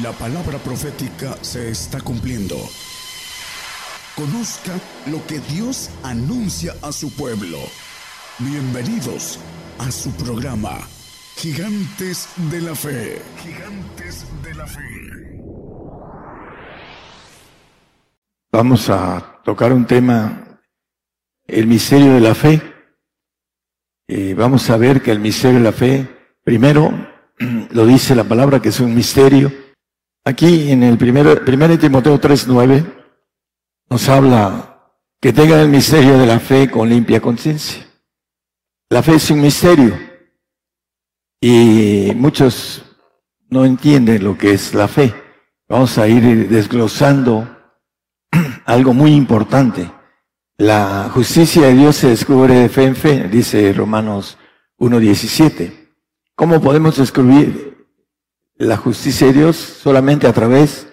La 0.00 0.10
palabra 0.12 0.56
profética 0.56 1.36
se 1.42 1.68
está 1.68 2.00
cumpliendo. 2.00 2.56
Conozca 4.16 4.72
lo 5.10 5.24
que 5.26 5.38
Dios 5.52 5.90
anuncia 6.02 6.72
a 6.80 6.92
su 6.92 7.14
pueblo. 7.14 7.58
Bienvenidos 8.38 9.38
a 9.78 9.90
su 9.90 10.10
programa, 10.12 10.78
Gigantes 11.36 12.26
de 12.50 12.62
la 12.62 12.74
Fe. 12.74 13.20
Gigantes 13.42 14.24
de 14.42 14.54
la 14.54 14.66
Fe. 14.66 14.80
Vamos 18.50 18.88
a 18.88 19.42
tocar 19.44 19.74
un 19.74 19.86
tema, 19.86 20.58
el 21.46 21.66
misterio 21.66 22.14
de 22.14 22.20
la 22.20 22.34
fe. 22.34 22.62
Y 24.08 24.32
vamos 24.32 24.70
a 24.70 24.78
ver 24.78 25.02
que 25.02 25.10
el 25.10 25.20
misterio 25.20 25.58
de 25.58 25.64
la 25.64 25.72
fe, 25.72 26.08
primero, 26.42 26.90
lo 27.72 27.84
dice 27.84 28.14
la 28.14 28.24
palabra 28.24 28.62
que 28.62 28.70
es 28.70 28.80
un 28.80 28.94
misterio 28.94 29.61
Aquí 30.24 30.70
en 30.70 30.84
el 30.84 30.96
primer, 30.98 31.44
primer 31.44 31.76
Timoteo 31.78 32.20
3.9 32.20 32.84
nos 33.90 34.08
habla 34.08 34.92
que 35.20 35.32
tengan 35.32 35.58
el 35.60 35.68
misterio 35.68 36.16
de 36.16 36.26
la 36.26 36.38
fe 36.38 36.70
con 36.70 36.88
limpia 36.88 37.20
conciencia. 37.20 37.84
La 38.88 39.02
fe 39.02 39.16
es 39.16 39.30
un 39.30 39.40
misterio 39.40 39.98
y 41.40 42.12
muchos 42.14 42.84
no 43.48 43.64
entienden 43.64 44.22
lo 44.22 44.38
que 44.38 44.52
es 44.52 44.74
la 44.74 44.86
fe. 44.86 45.12
Vamos 45.68 45.98
a 45.98 46.06
ir 46.06 46.48
desglosando 46.48 47.48
algo 48.64 48.94
muy 48.94 49.12
importante. 49.14 49.90
La 50.56 51.10
justicia 51.12 51.66
de 51.66 51.74
Dios 51.74 51.96
se 51.96 52.10
descubre 52.10 52.54
de 52.54 52.68
fe 52.68 52.84
en 52.84 52.94
fe, 52.94 53.28
dice 53.28 53.72
Romanos 53.72 54.38
1.17. 54.78 55.94
¿Cómo 56.36 56.60
podemos 56.60 56.96
descubrir 56.96 57.71
la 58.56 58.76
justicia 58.76 59.26
de 59.26 59.32
Dios 59.32 59.56
solamente 59.56 60.26
a 60.26 60.32
través 60.32 60.88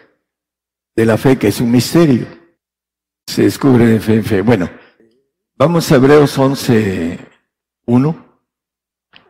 de 0.95 1.06
la 1.06 1.17
fe, 1.17 1.38
que 1.38 1.47
es 1.47 1.61
un 1.61 1.72
misterio. 1.72 2.28
Se 3.28 3.44
descubre 3.44 3.86
de 3.86 4.00
fe 4.00 4.16
en 4.16 4.25
fe. 4.25 4.42
Bueno, 4.42 4.70
vamos 5.56 5.92
a 5.92 5.95
Hebreos 5.95 6.38
11, 6.38 7.19
1. 7.86 8.30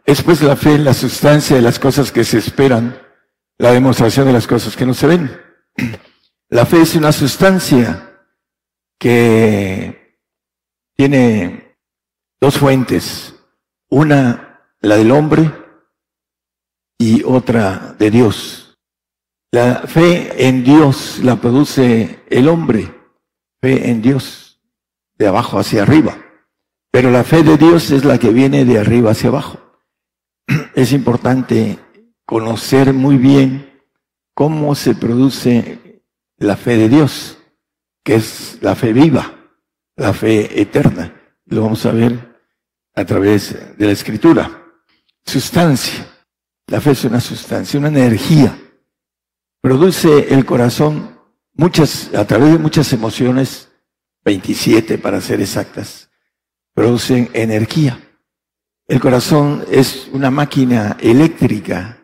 Es 0.05 0.23
pues 0.23 0.41
la 0.41 0.55
fe 0.55 0.77
la 0.79 0.93
sustancia 0.93 1.55
de 1.55 1.61
las 1.61 1.77
cosas 1.77 2.11
que 2.11 2.23
se 2.23 2.39
esperan, 2.39 2.99
la 3.57 3.71
demostración 3.71 4.25
de 4.25 4.33
las 4.33 4.47
cosas 4.47 4.75
que 4.75 4.85
no 4.85 4.93
se 4.93 5.07
ven. 5.07 5.41
La 6.51 6.65
fe 6.65 6.81
es 6.81 6.95
una 6.95 7.11
sustancia 7.11 8.25
que 8.97 10.17
tiene 10.95 11.77
dos 12.41 12.57
fuentes. 12.57 13.35
Una, 13.87 14.63
la 14.81 14.97
del 14.97 15.11
hombre, 15.11 15.51
y 16.99 17.23
otra 17.23 17.95
de 17.97 18.11
Dios. 18.11 18.77
La 19.51 19.87
fe 19.87 20.47
en 20.47 20.63
Dios 20.63 21.21
la 21.23 21.37
produce 21.37 22.19
el 22.29 22.47
hombre, 22.47 22.93
fe 23.59 23.89
en 23.89 24.01
Dios, 24.03 24.61
de 25.17 25.25
abajo 25.25 25.57
hacia 25.57 25.81
arriba. 25.81 26.17
Pero 26.91 27.09
la 27.09 27.23
fe 27.23 27.41
de 27.41 27.57
Dios 27.57 27.89
es 27.89 28.05
la 28.05 28.19
que 28.19 28.29
viene 28.29 28.65
de 28.65 28.77
arriba 28.77 29.11
hacia 29.11 29.29
abajo. 29.29 29.59
Es 30.75 30.91
importante 30.91 31.79
conocer 32.25 32.93
muy 32.93 33.17
bien 33.17 33.81
cómo 34.35 34.75
se 34.75 34.93
produce 34.93 36.03
la 36.37 36.55
fe 36.55 36.77
de 36.77 36.89
Dios, 36.89 37.37
que 38.03 38.15
es 38.15 38.59
la 38.61 38.75
fe 38.75 38.93
viva, 38.93 39.51
la 39.95 40.13
fe 40.13 40.61
eterna. 40.61 41.13
Lo 41.45 41.63
vamos 41.63 41.85
a 41.85 41.91
ver 41.91 42.39
a 42.95 43.05
través 43.05 43.77
de 43.77 43.85
la 43.85 43.91
escritura. 43.91 44.63
Sustancia. 45.25 46.18
La 46.69 46.79
fe 46.79 46.91
es 46.91 47.03
una 47.03 47.19
sustancia, 47.19 47.79
una 47.79 47.87
energía. 47.87 48.55
Produce 49.59 50.33
el 50.33 50.45
corazón 50.45 51.19
muchas, 51.53 52.13
a 52.13 52.25
través 52.25 52.51
de 52.51 52.59
muchas 52.59 52.93
emociones, 52.93 53.71
27 54.23 54.99
para 54.99 55.19
ser 55.19 55.41
exactas, 55.41 56.11
producen 56.75 57.29
energía. 57.33 57.99
El 58.87 58.99
corazón 58.99 59.65
es 59.71 60.09
una 60.13 60.29
máquina 60.29 60.95
eléctrica 60.99 61.97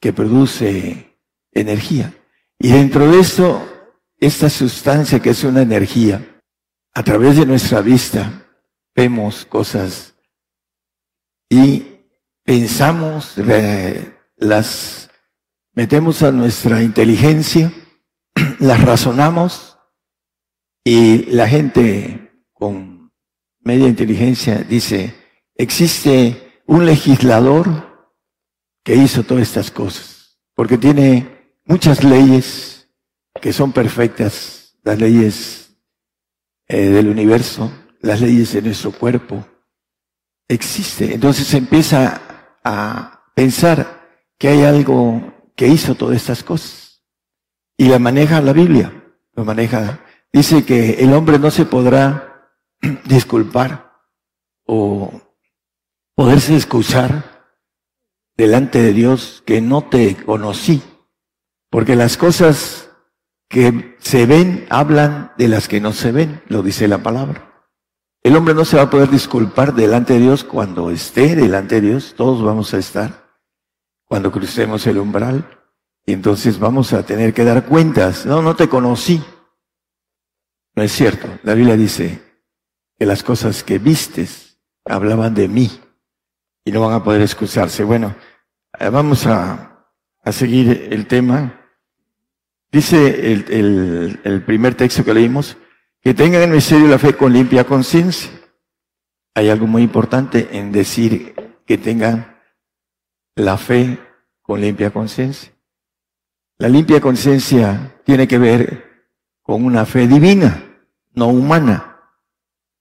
que 0.00 0.14
produce 0.14 1.18
energía. 1.52 2.14
Y 2.58 2.72
dentro 2.72 3.10
de 3.10 3.20
esto, 3.20 3.92
esta 4.16 4.48
sustancia 4.48 5.20
que 5.20 5.30
es 5.30 5.44
una 5.44 5.60
energía, 5.60 6.40
a 6.94 7.02
través 7.02 7.36
de 7.36 7.44
nuestra 7.44 7.82
vista 7.82 8.46
vemos 8.94 9.44
cosas 9.44 10.14
y 11.50 11.97
pensamos, 12.48 13.34
las 14.38 15.10
metemos 15.74 16.22
a 16.22 16.32
nuestra 16.32 16.82
inteligencia, 16.82 17.70
las 18.58 18.82
razonamos 18.82 19.76
y 20.82 21.26
la 21.26 21.46
gente 21.46 22.46
con 22.54 23.12
media 23.60 23.86
inteligencia 23.86 24.60
dice, 24.60 25.14
existe 25.56 26.62
un 26.64 26.86
legislador 26.86 28.08
que 28.82 28.94
hizo 28.96 29.24
todas 29.24 29.42
estas 29.42 29.70
cosas, 29.70 30.38
porque 30.54 30.78
tiene 30.78 31.52
muchas 31.66 32.02
leyes 32.02 32.88
que 33.42 33.52
son 33.52 33.72
perfectas, 33.72 34.74
las 34.82 34.98
leyes 34.98 35.76
eh, 36.66 36.88
del 36.88 37.08
universo, 37.08 37.70
las 38.00 38.22
leyes 38.22 38.54
de 38.54 38.62
nuestro 38.62 38.90
cuerpo, 38.92 39.46
existe. 40.48 41.12
Entonces 41.12 41.52
empieza 41.52 42.22
a 42.64 43.24
pensar 43.34 44.08
que 44.38 44.48
hay 44.48 44.62
algo 44.62 45.50
que 45.56 45.68
hizo 45.68 45.94
todas 45.94 46.16
estas 46.16 46.42
cosas. 46.42 47.02
Y 47.76 47.88
la 47.88 47.98
maneja 47.98 48.40
la 48.40 48.52
Biblia, 48.52 48.92
lo 49.34 49.44
maneja. 49.44 50.00
Dice 50.32 50.64
que 50.64 50.94
el 51.00 51.12
hombre 51.12 51.38
no 51.38 51.50
se 51.50 51.64
podrá 51.64 52.50
disculpar 53.04 53.92
o 54.66 55.12
poderse 56.14 56.54
excusar 56.54 57.46
delante 58.36 58.80
de 58.80 58.92
Dios 58.92 59.42
que 59.46 59.60
no 59.60 59.82
te 59.82 60.16
conocí, 60.16 60.82
porque 61.70 61.96
las 61.96 62.16
cosas 62.16 62.90
que 63.48 63.96
se 63.98 64.26
ven 64.26 64.66
hablan 64.70 65.32
de 65.38 65.48
las 65.48 65.68
que 65.68 65.80
no 65.80 65.92
se 65.92 66.12
ven, 66.12 66.42
lo 66.48 66.62
dice 66.62 66.86
la 66.86 66.98
palabra. 66.98 67.47
El 68.22 68.36
hombre 68.36 68.54
no 68.54 68.64
se 68.64 68.76
va 68.76 68.82
a 68.82 68.90
poder 68.90 69.10
disculpar 69.10 69.74
delante 69.74 70.14
de 70.14 70.20
Dios 70.20 70.44
cuando 70.44 70.90
esté 70.90 71.36
delante 71.36 71.80
de 71.80 71.88
Dios, 71.88 72.14
todos 72.16 72.42
vamos 72.42 72.74
a 72.74 72.78
estar, 72.78 73.28
cuando 74.04 74.32
crucemos 74.32 74.86
el 74.86 74.98
umbral, 74.98 75.58
y 76.04 76.12
entonces 76.12 76.58
vamos 76.58 76.92
a 76.92 77.04
tener 77.04 77.32
que 77.32 77.44
dar 77.44 77.66
cuentas. 77.66 78.26
No, 78.26 78.42
no 78.42 78.56
te 78.56 78.68
conocí. 78.68 79.22
No 80.74 80.82
es 80.82 80.92
cierto. 80.92 81.28
La 81.42 81.54
Biblia 81.54 81.76
dice 81.76 82.22
que 82.98 83.04
las 83.04 83.22
cosas 83.22 83.62
que 83.62 83.78
vistes 83.78 84.58
hablaban 84.84 85.34
de 85.34 85.48
mí 85.48 85.70
y 86.64 86.72
no 86.72 86.80
van 86.80 86.94
a 86.94 87.04
poder 87.04 87.20
excusarse. 87.20 87.84
Bueno, 87.84 88.16
eh, 88.78 88.88
vamos 88.88 89.26
a, 89.26 89.86
a 90.22 90.32
seguir 90.32 90.88
el 90.90 91.06
tema. 91.06 91.60
Dice 92.72 93.32
el, 93.32 93.44
el, 93.50 94.20
el 94.24 94.42
primer 94.44 94.74
texto 94.74 95.04
que 95.04 95.14
leímos, 95.14 95.56
que 96.00 96.14
tengan 96.14 96.42
el 96.42 96.50
misterio 96.50 96.84
de 96.84 96.90
la 96.92 96.98
fe 96.98 97.16
con 97.16 97.32
limpia 97.32 97.64
conciencia. 97.64 98.30
Hay 99.34 99.50
algo 99.50 99.66
muy 99.66 99.82
importante 99.82 100.48
en 100.52 100.72
decir 100.72 101.34
que 101.66 101.78
tengan 101.78 102.38
la 103.34 103.56
fe 103.56 103.98
con 104.42 104.60
limpia 104.60 104.90
conciencia. 104.90 105.52
La 106.58 106.68
limpia 106.68 107.00
conciencia 107.00 108.00
tiene 108.04 108.26
que 108.26 108.38
ver 108.38 109.06
con 109.42 109.64
una 109.64 109.84
fe 109.84 110.06
divina, 110.06 110.62
no 111.12 111.28
humana, 111.28 112.00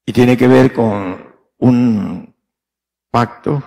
y 0.06 0.14
tiene 0.14 0.38
que 0.38 0.48
ver 0.48 0.74
con 0.74 1.36
un 1.58 2.36
pacto 3.12 3.64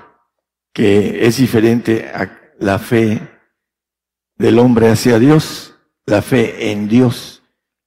que 0.73 1.27
es 1.27 1.37
diferente 1.37 2.11
a 2.13 2.55
la 2.59 2.79
fe 2.79 3.21
del 4.37 4.59
hombre 4.59 4.91
hacia 4.91 5.19
Dios, 5.19 5.77
la 6.07 6.23
fe 6.23 6.73
en 6.73 6.89
Dios 6.89 7.40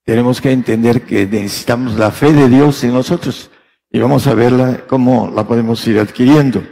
tenemos 0.04 0.42
que 0.42 0.52
entender 0.52 1.04
que 1.04 1.26
necesitamos 1.26 1.96
la 1.96 2.12
fe 2.12 2.34
de 2.34 2.50
Dios 2.50 2.84
en 2.84 2.94
nosotros 2.94 3.50
y 3.90 4.00
vamos 4.00 4.28
a 4.28 4.34
verla 4.34 4.86
cómo 4.88 5.30
la 5.30 5.48
podemos 5.48 5.86
ir 5.88 6.00
adquiriendo. 6.00 6.64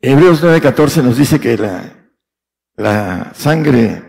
Hebreos 0.00 0.42
9:14 0.42 1.02
nos 1.02 1.16
dice 1.16 1.38
que 1.38 1.56
la, 1.56 2.10
la 2.76 3.32
sangre 3.34 4.02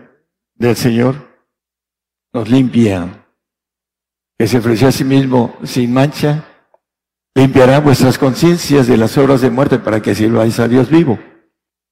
del 0.56 0.76
Señor 0.76 1.28
nos 2.34 2.50
limpia, 2.50 3.26
que 4.38 4.48
se 4.48 4.58
ofreció 4.58 4.88
a 4.88 4.92
sí 4.92 5.04
mismo 5.04 5.58
sin 5.64 5.94
mancha, 5.94 6.46
limpiará 7.36 7.80
vuestras 7.80 8.18
conciencias 8.18 8.88
de 8.88 8.98
las 8.98 9.18
obras 9.18 9.42
de 9.42 9.50
muerte 9.50 9.80
para 9.80 10.02
que 10.02 10.16
sirváis 10.16 10.60
a 10.60 10.68
Dios 10.68 10.90
vivo. 10.90 11.20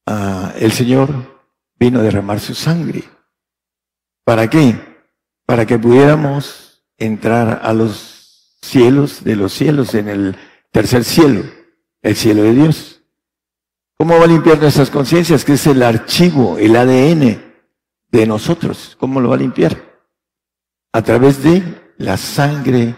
Ah, 0.06 0.52
el 0.58 0.72
Señor 0.72 1.40
vino 1.78 2.00
a 2.00 2.02
derramar 2.02 2.40
su 2.40 2.54
sangre. 2.54 3.04
¿Para 4.24 4.48
qué? 4.48 4.95
Para 5.46 5.64
que 5.64 5.78
pudiéramos 5.78 6.82
entrar 6.98 7.60
a 7.62 7.72
los 7.72 8.58
cielos 8.60 9.22
de 9.22 9.36
los 9.36 9.52
cielos, 9.52 9.94
en 9.94 10.08
el 10.08 10.36
tercer 10.72 11.04
cielo, 11.04 11.44
el 12.02 12.16
cielo 12.16 12.42
de 12.42 12.52
Dios. 12.52 13.02
¿Cómo 13.96 14.18
va 14.18 14.24
a 14.24 14.28
limpiar 14.28 14.60
nuestras 14.60 14.90
conciencias? 14.90 15.44
Que 15.44 15.54
es 15.54 15.66
el 15.66 15.82
archivo, 15.82 16.58
el 16.58 16.76
ADN 16.76 17.40
de 18.10 18.26
nosotros. 18.26 18.96
¿Cómo 18.98 19.20
lo 19.20 19.30
va 19.30 19.36
a 19.36 19.38
limpiar? 19.38 19.76
A 20.92 21.02
través 21.02 21.42
de 21.42 21.62
la 21.96 22.16
sangre 22.16 22.94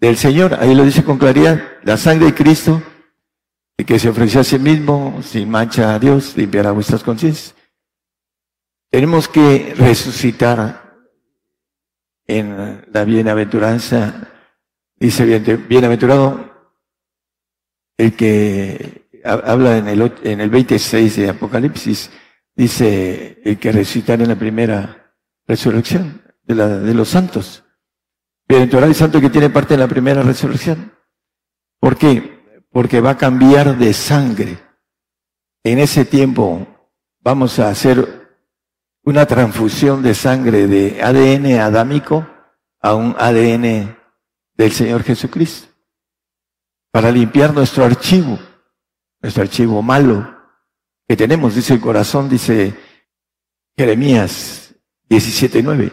del 0.00 0.16
Señor. 0.16 0.54
Ahí 0.54 0.74
lo 0.74 0.84
dice 0.84 1.04
con 1.04 1.18
claridad. 1.18 1.60
La 1.82 1.96
sangre 1.96 2.26
de 2.26 2.34
Cristo, 2.34 2.82
que 3.86 3.98
se 3.98 4.08
ofreció 4.08 4.40
a 4.40 4.44
sí 4.44 4.58
mismo, 4.58 5.20
sin 5.22 5.50
mancha 5.50 5.94
a 5.94 5.98
Dios, 5.98 6.36
limpiará 6.36 6.70
vuestras 6.70 7.02
conciencias. 7.02 7.54
Tenemos 8.90 9.28
que 9.28 9.74
resucitar 9.76 10.89
en 12.38 12.84
la 12.92 13.04
bienaventuranza. 13.04 14.28
Dice 14.96 15.24
bienaventurado 15.68 16.50
el 17.96 18.14
que 18.14 19.08
habla 19.24 19.78
en 19.78 19.88
el, 19.88 20.12
en 20.22 20.40
el 20.40 20.50
26 20.50 21.16
de 21.16 21.28
Apocalipsis, 21.30 22.10
dice 22.54 23.40
el 23.44 23.58
que 23.58 23.72
resucitar 23.72 24.20
en 24.20 24.28
la 24.28 24.36
primera 24.36 25.14
resurrección 25.46 26.22
de, 26.42 26.54
la, 26.54 26.68
de 26.68 26.94
los 26.94 27.08
santos. 27.08 27.64
Bienaventurado 28.48 28.90
y 28.90 28.94
santo 28.94 29.20
que 29.20 29.30
tiene 29.30 29.50
parte 29.50 29.74
en 29.74 29.80
la 29.80 29.88
primera 29.88 30.22
resurrección. 30.22 30.92
¿Por 31.80 31.96
qué? 31.96 32.64
Porque 32.70 33.00
va 33.00 33.10
a 33.10 33.18
cambiar 33.18 33.76
de 33.78 33.92
sangre. 33.92 34.58
En 35.64 35.78
ese 35.78 36.04
tiempo 36.04 36.66
vamos 37.20 37.58
a 37.58 37.68
hacer 37.68 38.19
una 39.10 39.26
transfusión 39.26 40.04
de 40.04 40.14
sangre 40.14 40.68
de 40.68 41.02
ADN 41.02 41.58
adámico 41.58 42.28
a 42.80 42.94
un 42.94 43.16
ADN 43.18 43.98
del 44.54 44.70
Señor 44.70 45.02
Jesucristo 45.02 45.66
para 46.92 47.10
limpiar 47.10 47.52
nuestro 47.52 47.84
archivo, 47.84 48.38
nuestro 49.20 49.42
archivo 49.42 49.82
malo 49.82 50.38
que 51.08 51.16
tenemos, 51.16 51.56
dice 51.56 51.74
el 51.74 51.80
corazón, 51.80 52.28
dice 52.28 52.72
Jeremías 53.76 54.76
17.9, 55.08 55.90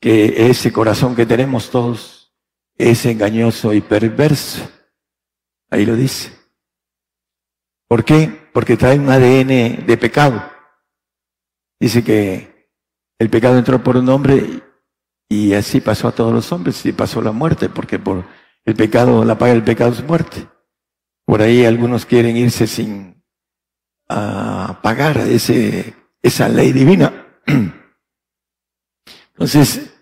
que 0.00 0.48
ese 0.48 0.72
corazón 0.72 1.16
que 1.16 1.26
tenemos 1.26 1.70
todos 1.70 2.32
es 2.76 3.04
engañoso 3.04 3.72
y 3.72 3.80
perverso. 3.80 4.70
Ahí 5.70 5.84
lo 5.84 5.96
dice. 5.96 6.30
¿Por 7.88 8.04
qué? 8.04 8.48
Porque 8.52 8.76
trae 8.76 8.96
un 8.96 9.08
ADN 9.08 9.86
de 9.86 9.98
pecado. 10.00 10.53
Dice 11.84 12.02
que 12.02 12.70
el 13.18 13.28
pecado 13.28 13.58
entró 13.58 13.84
por 13.84 13.98
un 13.98 14.08
hombre 14.08 14.62
y 15.28 15.52
así 15.52 15.82
pasó 15.82 16.08
a 16.08 16.12
todos 16.12 16.32
los 16.32 16.50
hombres 16.50 16.86
y 16.86 16.92
pasó 16.92 17.20
la 17.20 17.30
muerte, 17.30 17.68
porque 17.68 17.98
por 17.98 18.24
el 18.64 18.74
pecado, 18.74 19.22
la 19.22 19.36
paga 19.36 19.52
del 19.52 19.64
pecado 19.64 19.92
es 19.92 20.02
muerte. 20.02 20.48
Por 21.26 21.42
ahí 21.42 21.66
algunos 21.66 22.06
quieren 22.06 22.38
irse 22.38 22.66
sin 22.66 23.22
pagar 24.06 25.18
esa 25.28 26.48
ley 26.48 26.72
divina. 26.72 27.26
Entonces, 29.34 29.94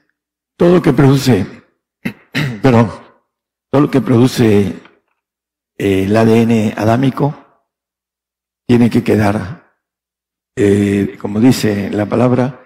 todo 0.56 0.76
lo 0.76 0.82
que 0.82 0.92
produce, 0.92 1.64
perdón, 2.62 2.92
todo 3.72 3.82
lo 3.82 3.90
que 3.90 4.00
produce 4.00 4.68
eh, 5.78 6.04
el 6.04 6.16
ADN 6.16 6.78
adámico 6.78 7.34
tiene 8.68 8.88
que 8.88 9.02
quedar, 9.02 9.61
eh, 10.56 11.16
como 11.20 11.40
dice 11.40 11.90
la 11.90 12.06
palabra, 12.06 12.60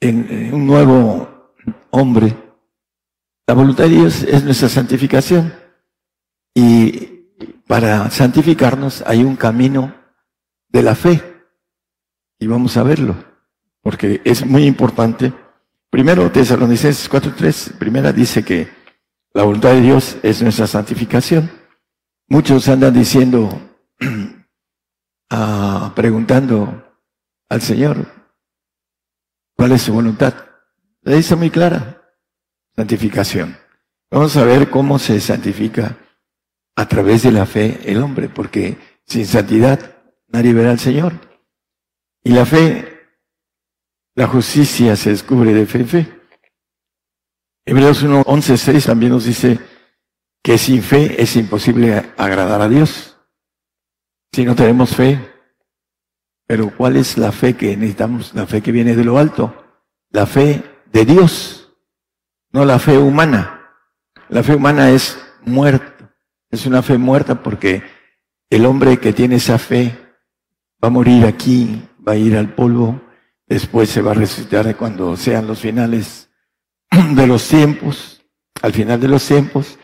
en 0.00 0.52
un 0.54 0.66
nuevo 0.66 1.54
hombre 1.90 2.34
la 3.50 3.54
voluntad 3.54 3.82
de 3.82 3.90
Dios 3.90 4.22
es 4.22 4.44
nuestra 4.44 4.68
santificación. 4.68 5.52
Y 6.54 7.26
para 7.66 8.08
santificarnos 8.08 9.02
hay 9.04 9.24
un 9.24 9.34
camino 9.34 9.92
de 10.68 10.84
la 10.84 10.94
fe. 10.94 11.20
Y 12.38 12.46
vamos 12.46 12.76
a 12.76 12.84
verlo, 12.84 13.16
porque 13.82 14.20
es 14.22 14.46
muy 14.46 14.66
importante. 14.66 15.32
Primero, 15.90 16.30
Tesalonicenses 16.30 17.10
4.3, 17.10 17.76
primera 17.76 18.12
dice 18.12 18.44
que 18.44 18.68
la 19.34 19.42
voluntad 19.42 19.70
de 19.70 19.80
Dios 19.80 20.16
es 20.22 20.40
nuestra 20.42 20.68
santificación. 20.68 21.50
Muchos 22.28 22.68
andan 22.68 22.94
diciendo, 22.94 23.48
ah, 25.30 25.90
preguntando 25.96 26.89
al 27.50 27.60
Señor, 27.60 28.06
¿cuál 29.56 29.72
es 29.72 29.82
su 29.82 29.92
voluntad? 29.92 30.34
La 31.02 31.16
dice 31.16 31.36
muy 31.36 31.50
clara, 31.50 32.14
santificación. 32.76 33.58
Vamos 34.10 34.36
a 34.36 34.44
ver 34.44 34.70
cómo 34.70 34.98
se 34.98 35.20
santifica 35.20 35.98
a 36.76 36.88
través 36.88 37.24
de 37.24 37.32
la 37.32 37.46
fe 37.46 37.80
el 37.84 38.02
hombre, 38.02 38.28
porque 38.28 38.78
sin 39.04 39.26
santidad 39.26 39.98
nadie 40.28 40.54
verá 40.54 40.70
al 40.70 40.78
Señor. 40.78 41.12
Y 42.22 42.30
la 42.30 42.46
fe, 42.46 43.08
la 44.14 44.26
justicia 44.26 44.94
se 44.96 45.10
descubre 45.10 45.52
de 45.52 45.66
fe 45.66 45.78
en 45.78 45.88
fe. 45.88 46.20
Hebreos 47.64 48.02
1, 48.02 48.22
11, 48.26 48.56
6 48.56 48.86
también 48.86 49.12
nos 49.12 49.24
dice 49.24 49.58
que 50.42 50.56
sin 50.56 50.82
fe 50.82 51.20
es 51.20 51.34
imposible 51.36 52.12
agradar 52.16 52.62
a 52.62 52.68
Dios. 52.68 53.18
Si 54.32 54.44
no 54.44 54.54
tenemos 54.54 54.94
fe, 54.94 55.29
pero 56.50 56.68
¿cuál 56.76 56.96
es 56.96 57.16
la 57.16 57.30
fe 57.30 57.54
que 57.54 57.76
necesitamos? 57.76 58.34
La 58.34 58.44
fe 58.44 58.60
que 58.60 58.72
viene 58.72 58.96
de 58.96 59.04
lo 59.04 59.18
alto, 59.18 59.54
la 60.10 60.26
fe 60.26 60.60
de 60.92 61.04
Dios 61.04 61.72
no 62.50 62.64
la 62.64 62.80
fe 62.80 62.98
humana. 62.98 63.70
La 64.28 64.42
fe 64.42 64.56
humana 64.56 64.90
es 64.90 65.16
muerta, 65.44 66.12
es 66.50 66.66
una 66.66 66.82
fe 66.82 66.98
muerta 66.98 67.40
porque 67.40 67.84
el 68.50 68.66
hombre 68.66 68.98
que 68.98 69.12
tiene 69.12 69.36
esa 69.36 69.60
fe 69.60 69.96
va 70.82 70.88
a 70.88 70.90
morir 70.90 71.24
aquí, 71.24 71.88
va 72.04 72.14
a 72.14 72.16
ir 72.16 72.36
al 72.36 72.52
polvo, 72.52 73.00
después 73.46 73.88
se 73.88 74.02
va 74.02 74.10
a 74.10 74.14
resucitar 74.14 74.76
cuando 74.76 75.16
sean 75.16 75.46
los 75.46 75.60
finales 75.60 76.30
de 76.90 77.28
los 77.28 77.46
tiempos, 77.46 78.24
al 78.60 78.72
final 78.72 78.98
de 79.00 79.06
los 79.06 79.24
tiempos, 79.24 79.78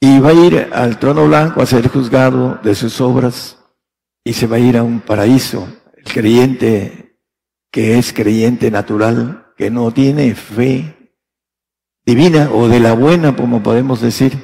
y 0.00 0.18
va 0.18 0.28
a 0.28 0.34
ir 0.34 0.68
al 0.70 0.98
trono 0.98 1.26
blanco 1.26 1.62
a 1.62 1.66
ser 1.66 1.88
juzgado 1.88 2.60
de 2.62 2.74
sus 2.74 3.00
obras 3.00 3.57
y 4.28 4.34
se 4.34 4.46
va 4.46 4.56
a 4.56 4.58
ir 4.58 4.76
a 4.76 4.82
un 4.82 5.00
paraíso. 5.00 5.66
El 5.96 6.04
creyente 6.04 7.18
que 7.70 7.98
es 7.98 8.12
creyente 8.12 8.70
natural, 8.70 9.54
que 9.56 9.70
no 9.70 9.90
tiene 9.90 10.34
fe 10.34 11.14
divina 12.04 12.50
o 12.52 12.68
de 12.68 12.78
la 12.78 12.92
buena, 12.92 13.34
como 13.34 13.62
podemos 13.62 14.02
decir, 14.02 14.34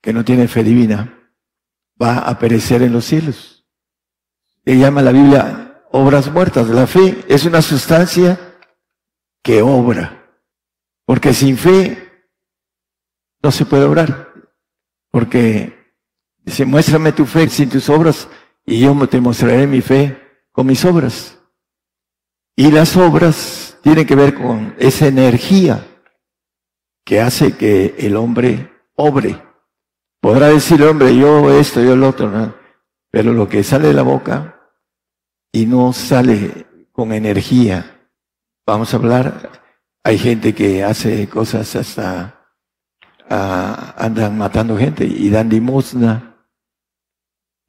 que 0.00 0.14
no 0.14 0.24
tiene 0.24 0.48
fe 0.48 0.64
divina, 0.64 1.30
va 2.00 2.20
a 2.20 2.38
perecer 2.38 2.80
en 2.80 2.94
los 2.94 3.04
cielos. 3.04 3.66
Le 4.64 4.78
llama 4.78 5.02
la 5.02 5.12
Biblia 5.12 5.84
obras 5.92 6.32
muertas. 6.32 6.66
La 6.70 6.86
fe 6.86 7.22
es 7.28 7.44
una 7.44 7.60
sustancia 7.60 8.40
que 9.42 9.60
obra, 9.60 10.26
porque 11.04 11.34
sin 11.34 11.58
fe 11.58 12.24
no 13.42 13.50
se 13.50 13.66
puede 13.66 13.84
obrar, 13.84 14.32
porque 15.10 15.94
dice, 16.46 16.64
muéstrame 16.64 17.12
tu 17.12 17.26
fe 17.26 17.46
sin 17.50 17.68
tus 17.68 17.90
obras 17.90 18.26
y 18.66 18.80
yo 18.80 18.94
te 19.08 19.20
mostraré 19.20 19.66
mi 19.66 19.80
fe 19.80 20.16
con 20.52 20.66
mis 20.66 20.84
obras. 20.84 21.38
Y 22.56 22.70
las 22.70 22.96
obras 22.96 23.78
tienen 23.82 24.06
que 24.06 24.14
ver 24.14 24.34
con 24.34 24.74
esa 24.78 25.06
energía 25.06 25.86
que 27.04 27.20
hace 27.20 27.56
que 27.56 27.94
el 27.98 28.16
hombre 28.16 28.70
obre. 28.94 29.42
Podrá 30.20 30.48
decir 30.48 30.80
el 30.82 30.88
hombre, 30.88 31.16
yo 31.16 31.50
esto, 31.58 31.82
yo 31.82 31.94
el 31.94 32.04
otro, 32.04 32.54
pero 33.10 33.32
lo 33.32 33.48
que 33.48 33.64
sale 33.64 33.88
de 33.88 33.94
la 33.94 34.02
boca 34.02 34.60
y 35.52 35.66
no 35.66 35.92
sale 35.92 36.66
con 36.92 37.12
energía. 37.12 38.08
Vamos 38.66 38.92
a 38.92 38.98
hablar, 38.98 39.50
hay 40.04 40.18
gente 40.18 40.54
que 40.54 40.84
hace 40.84 41.28
cosas 41.28 41.74
hasta, 41.74 42.46
ah, 43.28 43.94
andan 43.96 44.36
matando 44.36 44.76
gente 44.76 45.04
y 45.04 45.30
dan 45.30 45.48
limosna 45.48 46.29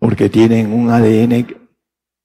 porque 0.02 0.32
tienen 0.32 0.74
un 0.74 0.90
ADN, 0.90 1.46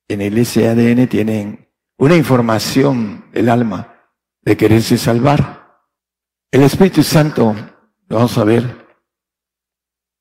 en 0.09 0.21
el 0.23 0.39
ese 0.39 0.67
ADN 0.67 1.07
tienen 1.09 1.69
una 1.99 2.17
información 2.17 3.27
del 3.33 3.51
alma 3.51 4.09
de 4.41 4.57
quererse 4.57 4.97
salvar. 4.97 5.85
El 6.51 6.63
Espíritu 6.63 7.03
Santo, 7.03 7.55
lo 8.09 8.17
vamos 8.17 8.39
a 8.39 8.45
ver, 8.45 8.87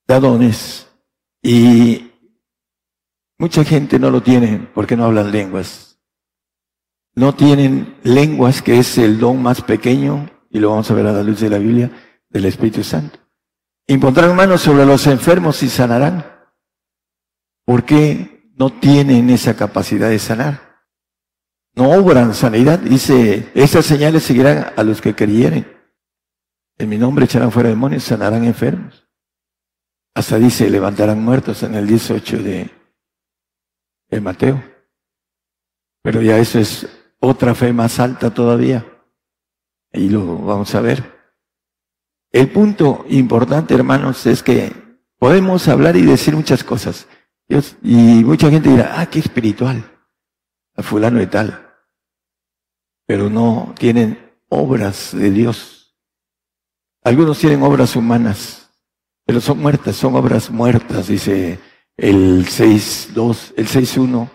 da 0.05 0.19
dones 0.19 0.91
y 1.41 2.11
mucha 3.39 3.63
gente 3.63 3.99
no 3.99 4.09
lo 4.09 4.21
tiene 4.21 4.69
porque 4.75 4.97
no 4.97 5.05
hablan 5.05 5.31
lenguas. 5.31 5.97
No 7.13 7.35
tienen 7.35 7.95
lenguas, 8.03 8.61
que 8.61 8.79
es 8.79 8.97
el 8.97 9.17
don 9.17 9.41
más 9.41 9.61
pequeño, 9.61 10.29
y 10.49 10.59
lo 10.59 10.71
vamos 10.71 10.91
a 10.91 10.93
ver 10.93 11.07
a 11.07 11.13
la 11.13 11.23
luz 11.23 11.39
de 11.39 11.49
la 11.49 11.57
Biblia, 11.57 11.89
del 12.29 12.43
Espíritu 12.43 12.83
Santo. 12.83 13.17
Impondrán 13.87 14.35
manos 14.35 14.59
sobre 14.59 14.85
los 14.85 15.07
enfermos 15.07 15.63
y 15.63 15.69
sanarán. 15.69 16.34
¿Por 17.65 17.83
qué 17.83 18.51
no 18.55 18.71
tienen 18.71 19.29
esa 19.29 19.55
capacidad 19.55 20.09
de 20.09 20.19
sanar? 20.19 20.83
No 21.73 21.89
obran 21.91 22.33
sanidad. 22.33 22.79
Dice, 22.79 23.51
esas 23.53 23.85
señales 23.85 24.23
seguirán 24.23 24.71
a 24.75 24.83
los 24.83 25.01
que 25.01 25.15
creyeren. 25.15 25.67
En 26.77 26.89
mi 26.89 26.97
nombre 26.97 27.25
echarán 27.25 27.51
fuera 27.51 27.69
demonios, 27.69 28.03
sanarán 28.03 28.43
enfermos. 28.43 29.07
Hasta 30.13 30.37
dice, 30.37 30.69
levantarán 30.69 31.21
muertos 31.21 31.63
en 31.63 31.75
el 31.75 31.87
18 31.87 32.37
de, 32.37 32.69
de 34.09 34.21
Mateo. 34.21 34.63
Pero 36.01 36.21
ya 36.21 36.37
eso 36.37 36.59
es 36.59 36.87
otra 37.19 37.55
fe 37.55 37.73
más 37.73 37.99
alta 37.99 38.33
todavía. 38.33 38.85
Ahí 39.91 40.07
lo 40.07 40.37
vamos 40.37 40.73
a 40.75 40.81
ver. 40.81 41.15
El 42.31 42.51
punto 42.51 43.05
importante, 43.09 43.73
hermanos, 43.73 44.25
es 44.25 44.43
que 44.43 44.71
podemos 45.17 45.67
hablar 45.67 45.95
y 45.95 46.03
decir 46.03 46.35
muchas 46.35 46.63
cosas. 46.63 47.07
Y 47.47 48.23
mucha 48.23 48.49
gente 48.49 48.69
dirá, 48.69 48.99
ah, 48.99 49.05
qué 49.05 49.19
espiritual, 49.19 49.83
a 50.75 50.83
fulano 50.83 51.21
y 51.21 51.27
tal. 51.27 51.73
Pero 53.05 53.29
no 53.29 53.73
tienen 53.77 54.33
obras 54.49 55.11
de 55.15 55.29
Dios. 55.29 55.95
Algunos 57.03 57.37
tienen 57.37 57.61
obras 57.61 57.95
humanas, 57.95 58.71
pero 59.25 59.39
son 59.39 59.59
muertas, 59.59 59.95
son 59.95 60.15
obras 60.15 60.49
muertas, 60.49 61.07
dice 61.07 61.59
el 61.97 62.45
6.2, 62.45 63.53
el 63.57 63.67
6.1 63.67 64.29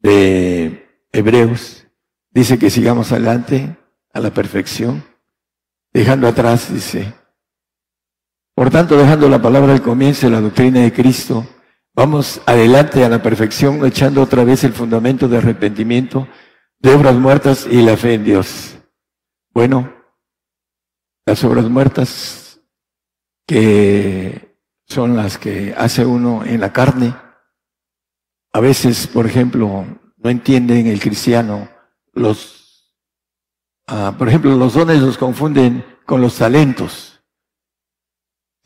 de 0.00 0.88
Hebreos. 1.12 1.86
Dice 2.30 2.58
que 2.58 2.70
sigamos 2.70 3.12
adelante 3.12 3.76
a 4.12 4.20
la 4.20 4.32
perfección, 4.32 5.04
dejando 5.92 6.26
atrás, 6.26 6.72
dice. 6.72 7.14
Por 8.54 8.70
tanto, 8.70 8.96
dejando 8.96 9.28
la 9.28 9.40
palabra 9.40 9.72
al 9.72 9.82
comienzo 9.82 10.26
de 10.26 10.32
la 10.32 10.40
doctrina 10.40 10.80
de 10.80 10.92
Cristo, 10.92 11.46
vamos 11.94 12.40
adelante 12.46 13.04
a 13.04 13.08
la 13.08 13.22
perfección, 13.22 13.84
echando 13.84 14.22
otra 14.22 14.44
vez 14.44 14.64
el 14.64 14.72
fundamento 14.72 15.28
de 15.28 15.38
arrepentimiento, 15.38 16.28
de 16.78 16.94
obras 16.94 17.14
muertas 17.14 17.66
y 17.70 17.82
la 17.82 17.96
fe 17.96 18.14
en 18.14 18.24
Dios. 18.24 18.78
Bueno, 19.52 19.92
las 21.26 21.42
obras 21.44 21.68
muertas 21.68 22.60
que 23.46 24.56
son 24.86 25.16
las 25.16 25.38
que 25.38 25.74
hace 25.76 26.04
uno 26.04 26.44
en 26.44 26.60
la 26.60 26.72
carne, 26.72 27.14
a 28.52 28.60
veces, 28.60 29.06
por 29.06 29.26
ejemplo, 29.26 29.86
no 30.16 30.30
entienden 30.30 30.86
el 30.86 31.00
cristiano 31.00 31.68
los, 32.12 32.94
ah, 33.86 34.14
por 34.18 34.28
ejemplo, 34.28 34.54
los 34.56 34.74
dones 34.74 35.00
los 35.00 35.18
confunden 35.18 35.84
con 36.06 36.20
los 36.20 36.36
talentos. 36.36 37.22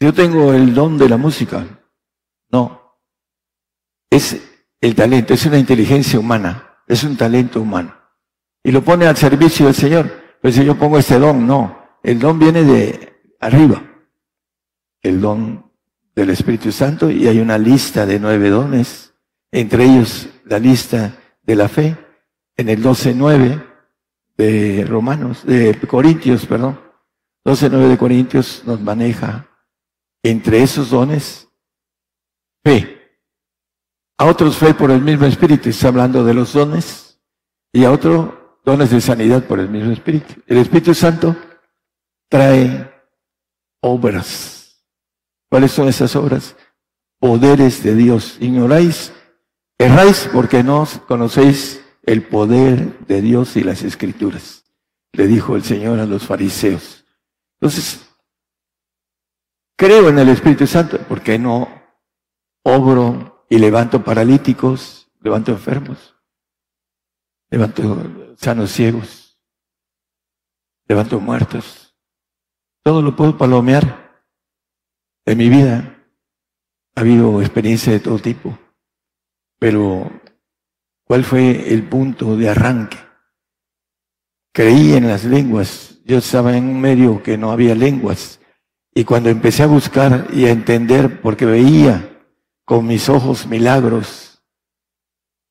Yo 0.01 0.13
tengo 0.13 0.53
el 0.53 0.75
don 0.75 0.99
de 0.99 1.09
la 1.09 1.17
música. 1.17 1.65
No. 2.51 2.86
Es 4.17 4.41
el 4.81 4.95
talento, 4.95 5.35
es 5.35 5.45
una 5.45 5.59
inteligencia 5.59 6.19
humana, 6.19 6.79
es 6.89 7.05
un 7.05 7.19
talento 7.19 7.61
humano. 7.61 7.95
Y 8.65 8.73
lo 8.73 8.83
pone 8.83 9.07
al 9.07 9.15
servicio 9.15 9.67
del 9.67 9.75
Señor. 9.75 10.11
Pues 10.41 10.55
si 10.55 10.65
yo 10.65 10.75
pongo 10.79 10.97
este 10.97 11.19
don, 11.19 11.47
no. 11.47 11.99
El 12.03 12.19
don 12.19 12.39
viene 12.39 12.63
de 12.63 13.13
arriba. 13.41 13.83
El 15.03 15.21
don 15.21 15.71
del 16.15 16.31
Espíritu 16.31 16.73
Santo 16.73 17.11
y 17.11 17.29
hay 17.29 17.41
una 17.41 17.59
lista 17.59 18.07
de 18.07 18.19
nueve 18.19 18.49
dones, 18.49 19.13
entre 19.53 19.85
ellos 19.85 20.31
la 20.47 20.59
lista 20.59 21.19
de 21.43 21.55
la 21.55 21.69
fe 21.69 21.95
en 22.57 22.71
el 22.71 22.83
12.9 22.83 23.63
de 24.39 24.87
Romanos, 24.89 25.45
de 25.45 25.79
Corintios, 25.87 26.47
perdón. 26.47 26.81
12.9 27.45 27.89
de 27.89 27.99
Corintios 27.99 28.63
nos 28.65 28.81
maneja 28.81 29.47
entre 30.23 30.63
esos 30.63 30.89
dones 30.89 31.49
fe. 32.65 32.96
A 34.19 34.25
otros 34.25 34.57
fe 34.57 34.73
por 34.75 34.91
el 34.91 35.03
mismo 35.03 35.27
Espíritu, 35.27 35.69
está 35.69 35.89
hablando 35.89 36.25
de 36.25 36.35
los 36.35 36.53
dones, 36.53 37.21
y 37.73 37.85
a 37.85 37.93
otros 37.93 38.31
dones 38.65 38.91
de 38.91 39.01
sanidad 39.01 39.45
por 39.45 39.61
el 39.61 39.69
mismo 39.69 39.93
Espíritu. 39.93 40.35
El 40.47 40.59
Espíritu 40.59 40.95
Santo 40.95 41.37
trae 42.29 42.91
obras. 43.81 44.83
¿Cuáles 45.51 45.73
son 45.73 45.89
esas 45.89 46.17
obras? 46.17 46.57
Poderes 47.19 47.83
de 47.83 47.95
Dios. 47.95 48.39
Ignoráis, 48.41 49.13
erráis 49.79 50.29
porque 50.33 50.63
no 50.63 50.87
conocéis 51.07 51.83
el 52.03 52.23
poder 52.23 52.99
de 53.01 53.21
Dios 53.21 53.57
y 53.57 53.65
las 53.65 53.83
escrituras, 53.83 54.65
le 55.13 55.27
dijo 55.27 55.57
el 55.57 55.65
Señor 55.65 55.99
a 55.99 56.07
los 56.07 56.25
fariseos. 56.25 57.05
Entonces, 57.61 58.09
creo 59.77 60.09
en 60.09 60.19
el 60.19 60.29
Espíritu 60.29 60.67
Santo 60.67 60.99
porque 61.09 61.39
no 61.39 61.69
obro 62.63 63.36
y 63.49 63.59
levanto 63.59 64.03
paralíticos, 64.03 65.11
levanto 65.21 65.53
enfermos, 65.53 66.15
levanto 67.51 68.35
sanos 68.37 68.73
ciegos, 68.73 69.39
levanto 70.87 71.21
muertos. 71.21 71.97
Todo 72.83 73.03
lo 73.03 73.17
puedo 73.17 73.37
palomear. 73.37 74.25
En 75.25 75.39
mi 75.39 75.49
vida 75.49 76.05
ha 76.95 77.01
habido 77.01 77.41
experiencia 77.41 77.93
de 77.93 78.01
todo 78.01 78.19
tipo, 78.19 78.57
pero 79.59 80.11
¿Cuál 81.07 81.23
fue 81.23 81.73
el 81.73 81.85
punto 81.85 82.37
de 82.37 82.49
arranque? 82.49 82.99
Creí 84.53 84.95
en 84.95 85.07
las 85.07 85.25
lenguas. 85.25 86.01
Yo 86.05 86.19
estaba 86.19 86.57
en 86.57 86.69
un 86.69 86.81
medio 86.81 87.23
que 87.23 87.39
no 87.39 87.53
había 87.53 87.77
lenguas. 87.77 88.41
Y 88.93 89.05
cuando 89.05 89.31
empecé 89.31 89.63
a 89.63 89.69
buscar 89.69 90.27
y 90.33 90.47
a 90.47 90.51
entender, 90.51 91.21
porque 91.21 91.47
veía 91.47 92.16
con 92.67 92.87
mis 92.87 93.09
ojos 93.09 93.47
milagros 93.47 94.43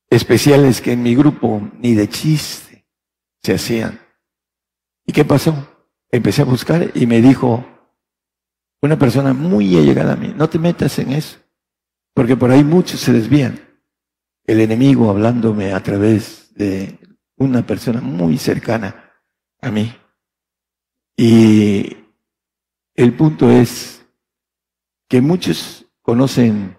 especiales 0.09 0.81
que 0.81 0.91
en 0.91 1.01
mi 1.01 1.15
grupo 1.15 1.61
ni 1.79 1.95
de 1.95 2.09
chiste 2.09 2.85
se 3.41 3.53
hacían. 3.53 3.99
¿Y 5.05 5.13
qué 5.13 5.23
pasó? 5.23 5.55
Empecé 6.11 6.41
a 6.41 6.45
buscar 6.45 6.91
y 6.93 7.07
me 7.07 7.21
dijo 7.21 7.65
una 8.81 8.99
persona 8.99 9.33
muy 9.33 9.77
allegada 9.77 10.13
a 10.13 10.17
mí, 10.17 10.33
no 10.35 10.49
te 10.49 10.59
metas 10.59 10.99
en 10.99 11.13
eso, 11.13 11.39
porque 12.13 12.35
por 12.35 12.51
ahí 12.51 12.63
muchos 12.63 12.99
se 12.99 13.13
desvían 13.13 13.59
el 14.43 14.59
enemigo 14.59 15.09
hablándome 15.09 15.73
a 15.73 15.81
través 15.81 16.53
de 16.53 16.99
una 17.37 17.65
persona 17.65 18.01
muy 18.01 18.37
cercana 18.37 19.13
a 19.61 19.71
mí. 19.71 19.91
Y 21.17 21.95
el 22.93 23.15
punto 23.15 23.49
es 23.49 24.05
que 25.07 25.21
muchos 25.21 25.85
conocen 26.01 26.77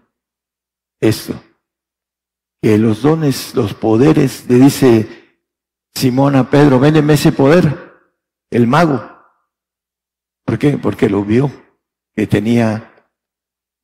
esto, 1.08 1.34
que 2.60 2.78
los 2.78 3.02
dones, 3.02 3.54
los 3.54 3.74
poderes, 3.74 4.44
le 4.48 4.56
dice 4.56 5.38
Simón 5.94 6.36
a 6.36 6.50
Pedro, 6.50 6.78
véndeme 6.80 7.14
ese 7.14 7.32
poder, 7.32 7.94
el 8.50 8.66
mago. 8.66 9.02
¿Por 10.44 10.58
qué? 10.58 10.78
Porque 10.78 11.08
lo 11.08 11.24
vio, 11.24 11.50
que 12.14 12.26
tenía 12.26 12.92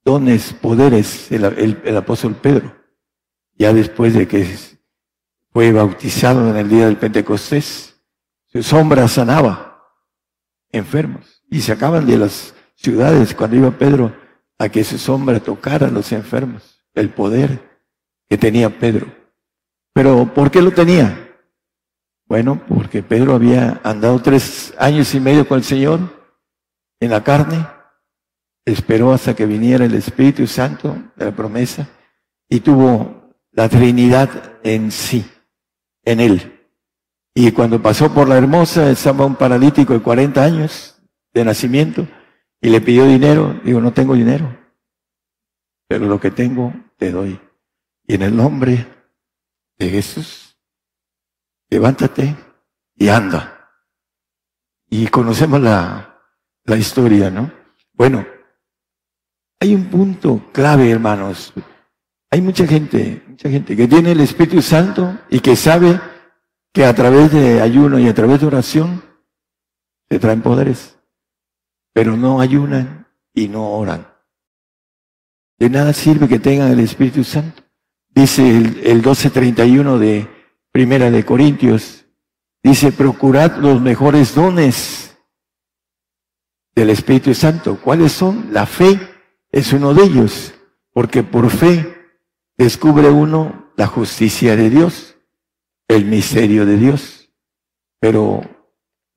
dones, 0.05 0.53
poderes, 0.53 1.31
el 1.31 1.97
apóstol 1.97 2.35
Pedro 2.37 2.83
ya 3.63 3.73
después 3.73 4.15
de 4.15 4.27
que 4.27 4.59
fue 5.53 5.73
bautizado 5.73 6.51
en 6.51 6.57
el 6.57 6.69
día 6.69 6.87
del 6.87 6.97
Pentecostés, 6.97 7.95
su 8.47 8.63
sombra 8.63 9.07
sanaba 9.09 9.85
enfermos 10.71 11.43
y 11.51 11.61
se 11.61 11.73
acaban 11.73 12.07
de 12.07 12.19
las 12.19 12.55
ciudades 12.75 13.35
cuando 13.35 13.57
iba 13.57 13.71
Pedro 13.71 14.15
a 14.59 14.69
que 14.69 14.85
su 14.85 14.99
sombra 14.99 15.41
tocara 15.41 15.89
a 15.89 15.91
los 15.91 16.13
enfermos, 16.13 16.72
el 16.95 17.11
poder 17.11 17.71
que 18.29 18.39
tenía 18.39 18.71
Pedro. 18.71 19.07
Pero 19.93 20.33
¿por 20.33 20.51
qué 20.51 20.63
lo 20.63 20.71
tenía? 20.71 21.23
Bueno, 22.27 22.63
porque 22.67 23.03
Pedro 23.03 23.35
había 23.35 23.81
andado 23.85 24.21
tres 24.21 24.73
años 24.79 25.15
y 25.15 25.21
medio 25.21 25.47
con 25.47 25.59
el 25.59 25.65
Señor 25.65 26.01
en 27.01 27.11
la 27.11 27.23
carne, 27.23 27.67
esperó 28.65 29.13
hasta 29.13 29.35
que 29.35 29.45
viniera 29.45 29.85
el 29.85 29.95
Espíritu 29.95 30.47
Santo 30.47 30.97
de 31.17 31.25
la 31.27 31.33
promesa 31.33 31.89
y 32.49 32.61
tuvo 32.61 33.35
la 33.51 33.69
Trinidad 33.69 34.31
en 34.63 34.91
sí, 34.91 35.27
en 36.05 36.21
él. 36.21 36.61
Y 37.35 37.51
cuando 37.53 37.83
pasó 37.83 38.13
por 38.13 38.29
la 38.29 38.39
hermosa, 38.39 38.91
estaba 38.91 39.27
un 39.27 39.37
paralítico 39.37 39.93
de 39.95 40.01
40 40.01 40.43
años 40.43 41.03
de 41.33 41.45
nacimiento 41.45 42.07
y 42.61 42.69
le 42.69 42.81
pidió 42.81 43.05
dinero. 43.07 43.61
Digo, 43.65 43.81
no 43.81 43.93
tengo 43.93 44.15
dinero, 44.15 44.57
pero 45.93 46.07
lo 46.07 46.19
que 46.19 46.31
tengo 46.31 46.73
te 46.97 47.11
doy. 47.11 47.39
Y 48.07 48.15
en 48.15 48.23
el 48.23 48.35
nombre 48.35 48.87
de 49.77 49.91
Jesús, 49.91 50.57
levántate 51.69 52.35
y 52.97 53.11
anda. 53.11 53.69
Y 54.89 55.07
conocemos 55.09 55.61
la, 55.61 56.19
la 56.65 56.77
historia, 56.79 57.29
¿no? 57.29 57.53
Bueno, 57.93 58.27
hay 59.61 59.75
un 59.75 59.91
punto 59.91 60.51
clave, 60.51 60.91
hermanos. 60.91 61.53
Hay 62.31 62.41
mucha 62.41 62.67
gente, 62.67 63.23
mucha 63.29 63.51
gente 63.51 63.77
que 63.77 63.87
tiene 63.87 64.13
el 64.13 64.21
Espíritu 64.21 64.63
Santo 64.63 65.19
y 65.29 65.41
que 65.41 65.57
sabe 65.57 66.01
que 66.73 66.87
a 66.87 66.95
través 66.95 67.33
de 67.33 67.61
ayuno 67.61 67.99
y 67.99 68.09
a 68.09 68.15
través 68.15 68.41
de 68.41 68.47
oración 68.47 69.05
se 70.09 70.19
traen 70.19 70.41
poderes, 70.41 70.99
pero 71.93 72.17
no 72.17 72.41
ayunan 72.41 73.07
y 73.35 73.49
no 73.49 73.73
oran. 73.73 74.12
De 75.63 75.71
nada 75.71 75.93
sirve 75.93 76.27
que 76.27 76.41
tengan 76.41 76.73
el 76.73 76.81
Espíritu 76.81 77.23
Santo. 77.23 77.63
Dice 78.09 78.43
el, 78.43 78.81
el 78.85 78.95
1231 78.95 79.97
de 79.97 80.29
Primera 80.73 81.09
de 81.09 81.25
Corintios, 81.25 82.05
dice, 82.65 82.91
procurad 82.91 83.59
los 83.59 83.81
mejores 83.81 84.35
dones 84.35 85.17
del 86.75 86.91
Espíritu 86.91 87.33
Santo. 87.33 87.81
¿Cuáles 87.81 88.11
son? 88.11 88.53
La 88.53 88.67
fe 88.67 88.99
es 89.53 89.73
uno 89.73 89.95
de 89.95 90.03
ellos, 90.03 90.53
porque 90.93 91.23
por 91.23 91.49
fe 91.49 92.11
descubre 92.57 93.09
uno 93.09 93.73
la 93.77 93.87
justicia 93.87 94.57
de 94.57 94.69
Dios, 94.69 95.17
el 95.87 96.07
misterio 96.07 96.67
de 96.67 96.77
Dios. 96.77 97.31
pero 98.01 98.43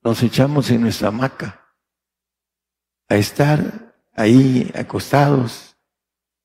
nos 0.00 0.22
echamos 0.22 0.70
en 0.70 0.82
nuestra 0.82 1.08
hamaca 1.08 1.60
a 3.08 3.16
estar 3.16 3.96
ahí 4.14 4.70
acostados, 4.76 5.75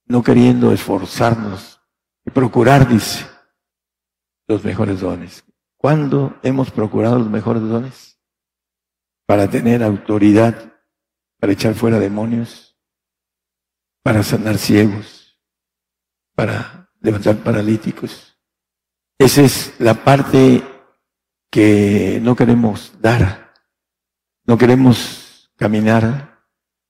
no 0.05 0.23
queriendo 0.23 0.71
esforzarnos 0.71 1.81
y 2.25 2.31
procurar, 2.31 2.87
dice, 2.87 3.25
los 4.47 4.63
mejores 4.63 4.99
dones. 4.99 5.43
¿Cuándo 5.77 6.37
hemos 6.43 6.69
procurado 6.69 7.19
los 7.19 7.29
mejores 7.29 7.63
dones? 7.63 8.19
Para 9.25 9.49
tener 9.49 9.83
autoridad, 9.83 10.73
para 11.39 11.53
echar 11.53 11.73
fuera 11.73 11.99
demonios, 11.99 12.77
para 14.03 14.23
sanar 14.23 14.57
ciegos, 14.57 15.39
para 16.35 16.91
levantar 16.99 17.37
paralíticos. 17.37 18.37
Esa 19.17 19.41
es 19.41 19.79
la 19.79 19.93
parte 19.93 20.63
que 21.49 22.19
no 22.21 22.35
queremos 22.35 22.93
dar, 22.99 23.53
no 24.45 24.57
queremos 24.57 25.51
caminar, 25.55 26.45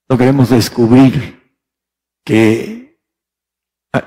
no 0.08 0.18
queremos 0.18 0.50
descubrir 0.50 1.58
que 2.24 2.81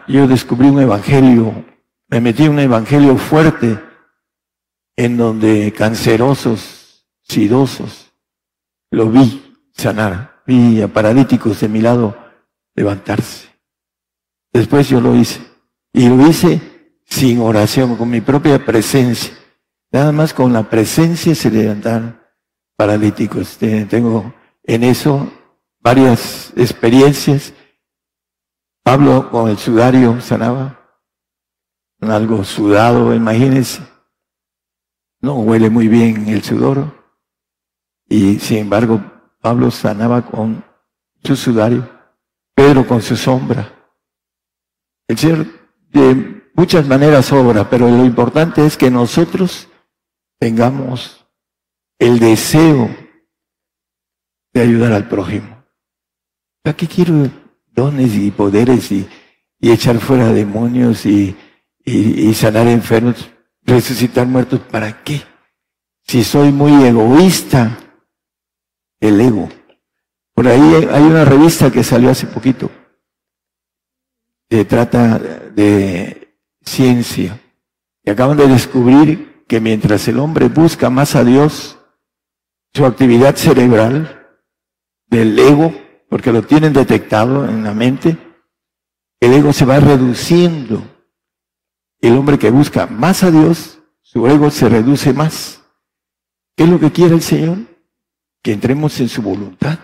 yo 0.08 0.26
descubrí 0.26 0.68
un 0.68 0.80
evangelio, 0.80 1.64
me 2.08 2.20
metí 2.20 2.44
en 2.44 2.52
un 2.52 2.58
evangelio 2.60 3.16
fuerte 3.16 3.78
en 4.96 5.16
donde 5.16 5.72
cancerosos, 5.72 7.06
sidosos, 7.22 8.12
lo 8.90 9.10
vi 9.10 9.56
sanar, 9.72 10.42
vi 10.46 10.80
a 10.80 10.88
paralíticos 10.88 11.60
de 11.60 11.68
mi 11.68 11.80
lado 11.80 12.16
levantarse. 12.74 13.48
Después 14.52 14.88
yo 14.88 15.00
lo 15.00 15.16
hice. 15.16 15.40
Y 15.92 16.08
lo 16.08 16.26
hice 16.26 16.60
sin 17.04 17.40
oración, 17.40 17.96
con 17.96 18.08
mi 18.08 18.20
propia 18.20 18.64
presencia. 18.64 19.32
Nada 19.90 20.12
más 20.12 20.32
con 20.32 20.52
la 20.52 20.68
presencia 20.68 21.34
se 21.34 21.50
levantaron 21.50 22.18
paralíticos. 22.76 23.58
Tengo 23.58 24.34
en 24.62 24.84
eso 24.84 25.30
varias 25.80 26.52
experiencias. 26.56 27.52
Pablo 28.84 29.30
con 29.30 29.48
el 29.48 29.56
sudario 29.56 30.20
sanaba. 30.20 30.78
Algo 32.00 32.44
sudado, 32.44 33.14
imagínense. 33.14 33.82
No 35.22 35.36
huele 35.36 35.70
muy 35.70 35.88
bien 35.88 36.28
el 36.28 36.42
sudor. 36.42 36.92
Y 38.06 38.38
sin 38.38 38.58
embargo, 38.58 39.02
Pablo 39.40 39.70
sanaba 39.70 40.20
con 40.22 40.62
su 41.22 41.34
sudario. 41.34 41.88
Pedro 42.54 42.86
con 42.86 43.00
su 43.00 43.16
sombra. 43.16 43.72
El 45.08 45.16
Señor 45.16 45.46
de 45.90 46.50
muchas 46.54 46.86
maneras 46.86 47.32
obra, 47.32 47.70
pero 47.70 47.88
lo 47.88 48.04
importante 48.04 48.66
es 48.66 48.76
que 48.76 48.90
nosotros 48.90 49.66
tengamos 50.38 51.26
el 51.98 52.18
deseo 52.18 52.94
de 54.52 54.60
ayudar 54.60 54.92
al 54.92 55.08
prójimo. 55.08 55.64
¿Para 56.62 56.76
quiero 56.76 57.43
dones 57.74 58.14
y 58.14 58.30
poderes 58.30 58.90
y, 58.92 59.08
echar 59.60 59.98
fuera 59.98 60.30
demonios 60.32 61.06
y, 61.06 61.34
y, 61.84 62.34
sanar 62.34 62.66
enfermos, 62.66 63.30
resucitar 63.62 64.26
muertos? 64.26 64.60
¿Para 64.60 65.02
qué? 65.02 65.22
Si 66.06 66.22
soy 66.22 66.52
muy 66.52 66.84
egoísta, 66.84 67.78
el 69.00 69.20
ego. 69.20 69.48
Por 70.34 70.48
ahí 70.48 70.86
hay 70.90 71.02
una 71.02 71.24
revista 71.24 71.70
que 71.70 71.82
salió 71.82 72.10
hace 72.10 72.26
poquito 72.26 72.70
se 74.54 74.64
trata 74.64 75.18
de 75.18 76.38
ciencia. 76.64 77.40
Y 78.04 78.10
acaban 78.10 78.36
de 78.36 78.46
descubrir 78.46 79.44
que 79.48 79.60
mientras 79.60 80.06
el 80.08 80.20
hombre 80.20 80.48
busca 80.48 80.90
más 80.90 81.16
a 81.16 81.24
Dios, 81.24 81.78
su 82.72 82.84
actividad 82.86 83.34
cerebral 83.34 84.28
del 85.06 85.38
ego, 85.38 85.74
porque 86.14 86.30
lo 86.30 86.42
tienen 86.42 86.72
detectado 86.72 87.44
en 87.48 87.64
la 87.64 87.74
mente, 87.74 88.16
el 89.18 89.32
ego 89.32 89.52
se 89.52 89.64
va 89.64 89.80
reduciendo. 89.80 90.80
El 92.00 92.16
hombre 92.16 92.38
que 92.38 92.52
busca 92.52 92.86
más 92.86 93.24
a 93.24 93.32
Dios, 93.32 93.80
su 94.00 94.24
ego 94.28 94.48
se 94.52 94.68
reduce 94.68 95.12
más. 95.12 95.64
¿Qué 96.56 96.62
es 96.62 96.70
lo 96.70 96.78
que 96.78 96.92
quiere 96.92 97.16
el 97.16 97.20
Señor? 97.20 97.58
Que 98.44 98.52
entremos 98.52 99.00
en 99.00 99.08
su 99.08 99.22
voluntad. 99.22 99.76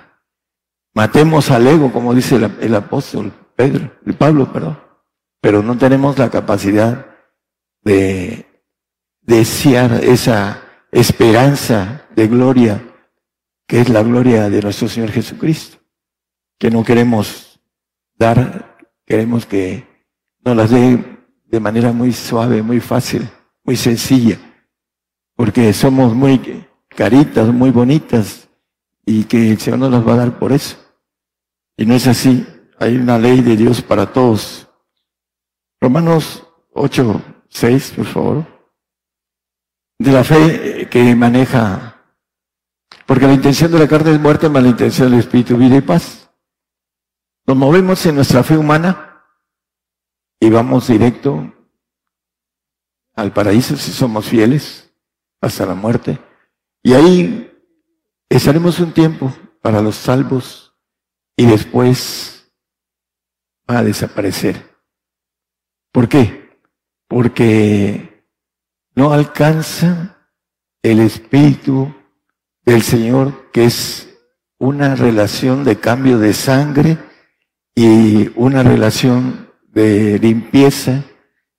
Matemos 0.94 1.50
al 1.50 1.66
ego, 1.66 1.92
como 1.92 2.14
dice 2.14 2.36
el 2.36 2.74
apóstol 2.76 3.32
Pedro, 3.56 3.90
el 4.06 4.14
Pablo, 4.14 4.52
perdón. 4.52 4.78
Pero 5.40 5.64
no 5.64 5.76
tenemos 5.78 6.16
la 6.16 6.30
capacidad 6.30 7.06
de 7.82 8.46
desear 9.20 10.04
esa 10.04 10.62
esperanza 10.92 12.06
de 12.14 12.28
gloria 12.28 12.80
que 13.66 13.80
es 13.80 13.88
la 13.88 14.04
gloria 14.04 14.48
de 14.48 14.62
nuestro 14.62 14.86
Señor 14.86 15.10
Jesucristo, 15.10 15.79
que 16.60 16.70
no 16.70 16.84
queremos 16.84 17.58
dar, 18.16 18.76
queremos 19.06 19.46
que 19.46 19.88
nos 20.44 20.54
las 20.54 20.68
dé 20.70 21.02
de 21.46 21.58
manera 21.58 21.90
muy 21.90 22.12
suave, 22.12 22.62
muy 22.62 22.80
fácil, 22.80 23.26
muy 23.64 23.76
sencilla, 23.76 24.38
porque 25.34 25.72
somos 25.72 26.14
muy 26.14 26.66
caritas, 26.86 27.48
muy 27.48 27.70
bonitas, 27.70 28.46
y 29.06 29.24
que 29.24 29.52
el 29.52 29.58
Señor 29.58 29.80
nos 29.80 29.90
las 29.90 30.06
va 30.06 30.12
a 30.12 30.16
dar 30.18 30.38
por 30.38 30.52
eso. 30.52 30.76
Y 31.78 31.86
no 31.86 31.94
es 31.94 32.06
así. 32.06 32.46
Hay 32.78 32.96
una 32.96 33.18
ley 33.18 33.40
de 33.40 33.56
Dios 33.56 33.80
para 33.80 34.12
todos. 34.12 34.68
Romanos 35.80 36.46
8, 36.74 37.22
6, 37.48 37.94
por 37.96 38.04
favor. 38.04 38.46
De 39.98 40.12
la 40.12 40.24
fe 40.24 40.88
que 40.90 41.14
maneja, 41.16 42.04
porque 43.06 43.26
la 43.26 43.32
intención 43.32 43.72
de 43.72 43.78
la 43.78 43.88
carne 43.88 44.12
es 44.12 44.20
muerte, 44.20 44.50
más 44.50 44.62
la 44.62 44.68
intención 44.68 45.10
del 45.10 45.20
Espíritu, 45.20 45.56
vida 45.56 45.76
y 45.76 45.80
paz. 45.80 46.19
Nos 47.50 47.58
movemos 47.58 48.06
en 48.06 48.14
nuestra 48.14 48.44
fe 48.44 48.56
humana 48.56 49.24
y 50.38 50.48
vamos 50.50 50.86
directo 50.86 51.52
al 53.16 53.32
paraíso 53.32 53.76
si 53.76 53.90
somos 53.90 54.28
fieles 54.28 54.94
hasta 55.40 55.66
la 55.66 55.74
muerte. 55.74 56.20
Y 56.80 56.92
ahí 56.92 57.52
estaremos 58.28 58.78
un 58.78 58.92
tiempo 58.92 59.34
para 59.60 59.82
los 59.82 59.96
salvos 59.96 60.76
y 61.36 61.44
después 61.44 62.54
a 63.66 63.82
desaparecer. 63.82 64.78
¿Por 65.90 66.08
qué? 66.08 66.56
Porque 67.08 68.28
no 68.94 69.12
alcanza 69.12 70.28
el 70.84 71.00
Espíritu 71.00 71.92
del 72.64 72.82
Señor, 72.82 73.50
que 73.50 73.64
es 73.64 74.08
una 74.56 74.94
relación 74.94 75.64
de 75.64 75.80
cambio 75.80 76.20
de 76.20 76.32
sangre 76.32 77.09
y 77.82 78.30
una 78.36 78.62
relación 78.62 79.48
de 79.72 80.18
limpieza 80.18 81.02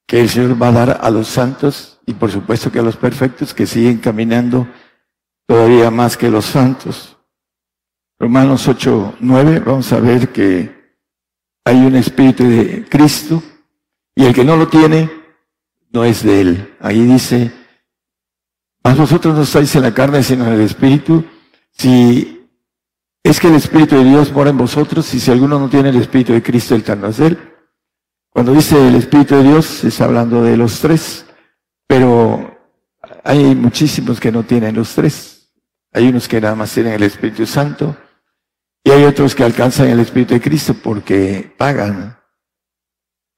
que 0.06 0.22
el 0.22 0.30
Señor 0.30 0.62
va 0.62 0.68
a 0.68 0.72
dar 0.72 1.00
a 1.02 1.10
los 1.10 1.28
santos 1.28 2.00
y 2.06 2.14
por 2.14 2.30
supuesto 2.30 2.72
que 2.72 2.78
a 2.78 2.84
los 2.84 2.96
perfectos 2.96 3.56
que 3.56 3.66
siguen 3.66 3.98
caminando 3.98 4.68
todavía 5.48 5.90
más 5.90 6.18
que 6.18 6.30
los 6.30 6.46
santos. 6.46 7.18
Romanos 8.20 8.68
8, 8.68 9.16
9, 9.20 9.64
vamos 9.66 9.92
a 9.94 10.00
ver 10.00 10.32
que 10.32 10.94
hay 11.66 11.78
un 11.84 11.96
espíritu 11.96 12.44
de 12.44 12.86
Cristo 12.88 13.42
y 14.14 14.26
el 14.26 14.36
que 14.36 14.46
no 14.46 14.58
lo 14.58 14.68
tiene 14.68 15.10
no 15.92 16.04
es 16.04 16.22
de 16.22 16.42
él. 16.42 16.76
Ahí 16.82 17.04
dice, 17.04 17.52
a 18.84 18.94
vosotros 18.94 19.36
no 19.36 19.42
estáis 19.42 19.76
en 19.76 19.82
la 19.82 19.94
carne 19.96 20.22
sino 20.22 20.46
en 20.46 20.54
el 20.54 20.62
espíritu. 20.62 21.26
Si 21.72 22.41
es 23.24 23.40
que 23.40 23.48
el 23.48 23.56
espíritu 23.56 23.96
de 23.96 24.04
Dios 24.04 24.32
mora 24.32 24.50
en 24.50 24.58
vosotros 24.58 25.14
y 25.14 25.20
si 25.20 25.32
alguno 25.32 25.60
no 25.60 25.70
tiene 25.70 25.90
el 25.90 25.98
espíritu 25.98 26.34
de 26.34 26.42
Cristo, 26.42 26.76
el 26.76 26.84
tal 26.84 27.02
no 27.02 27.08
es 27.08 27.20
él. 27.20 27.38
Cuando 28.30 28.54
dice 28.54 28.88
el 28.88 28.96
espíritu 28.96 29.36
de 29.36 29.44
Dios, 29.44 29.84
está 29.84 30.06
hablando 30.06 30.42
de 30.42 30.58
los 30.58 30.80
tres, 30.80 31.26
pero 31.88 32.58
hay 33.24 33.56
muchísimos 33.56 34.20
que 34.20 34.32
no 34.32 34.44
tienen 34.44 34.76
los 34.76 34.96
tres. 34.96 35.52
Hay 35.94 36.08
unos 36.08 36.28
que 36.28 36.40
nada 36.40 36.56
más 36.56 36.74
tienen 36.74 36.94
el 36.94 37.04
Espíritu 37.04 37.46
Santo, 37.46 37.98
y 38.84 38.92
hay 38.92 39.04
otros 39.04 39.36
que 39.36 39.44
alcanzan 39.44 39.90
el 39.90 40.00
Espíritu 40.00 40.34
de 40.34 40.42
Cristo 40.42 40.74
porque 40.82 41.54
pagan 41.58 42.18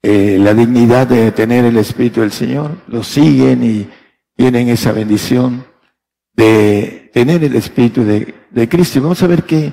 eh, 0.02 0.38
la 0.40 0.54
dignidad 0.54 1.06
de 1.06 1.32
tener 1.32 1.64
el 1.64 1.76
Espíritu 1.76 2.20
del 2.20 2.32
Señor, 2.32 2.78
lo 2.86 3.02
siguen 3.02 3.64
y 3.64 3.90
tienen 4.36 4.68
esa 4.68 4.92
bendición 4.92 5.66
de 6.32 7.10
tener 7.12 7.42
el 7.42 7.56
Espíritu 7.56 8.04
de, 8.04 8.34
de 8.54 8.68
Cristo. 8.68 9.02
Vamos 9.02 9.22
a 9.22 9.26
ver 9.26 9.42
que 9.42 9.72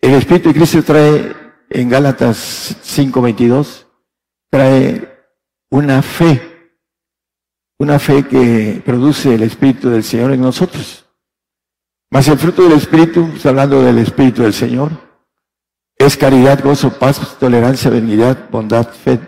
el 0.00 0.14
Espíritu 0.14 0.48
de 0.48 0.54
Cristo 0.54 0.82
trae 0.82 1.34
en 1.68 1.88
Gálatas 1.88 2.76
5:22, 2.82 3.86
trae 4.50 5.10
una 5.70 6.00
fe, 6.00 6.40
una 7.78 7.98
fe 7.98 8.26
que 8.26 8.80
produce 8.84 9.34
el 9.34 9.42
Espíritu 9.42 9.90
del 9.90 10.04
Señor 10.04 10.32
en 10.32 10.40
nosotros. 10.40 11.04
Mas 12.10 12.28
el 12.28 12.38
fruto 12.38 12.62
del 12.62 12.78
Espíritu, 12.78 13.28
está 13.34 13.48
hablando 13.48 13.82
del 13.82 13.98
Espíritu 13.98 14.42
del 14.42 14.54
Señor, 14.54 14.92
es 15.96 16.16
caridad, 16.16 16.62
gozo, 16.62 16.96
paz, 16.98 17.38
tolerancia, 17.38 17.90
benignidad, 17.90 18.48
bondad, 18.50 18.88
fe. 18.88 19.18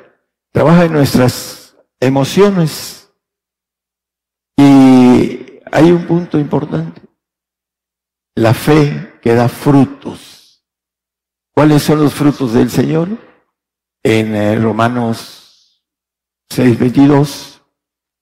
Trabaja 0.53 0.85
en 0.85 0.93
nuestras 0.93 1.77
emociones. 1.99 3.11
Y 4.57 5.61
hay 5.73 5.91
un 5.91 6.07
punto 6.07 6.39
importante. 6.39 7.01
La 8.37 8.53
fe 8.53 9.19
que 9.23 9.35
da 9.35 9.49
frutos. 9.49 10.63
¿Cuáles 11.53 11.83
son 11.83 12.01
los 12.01 12.13
frutos 12.13 12.53
del 12.53 12.71
Señor? 12.71 13.09
En 14.03 14.37
eh, 14.37 14.57
Romanos 14.57 15.83
6, 16.51 16.79
22 16.79 17.63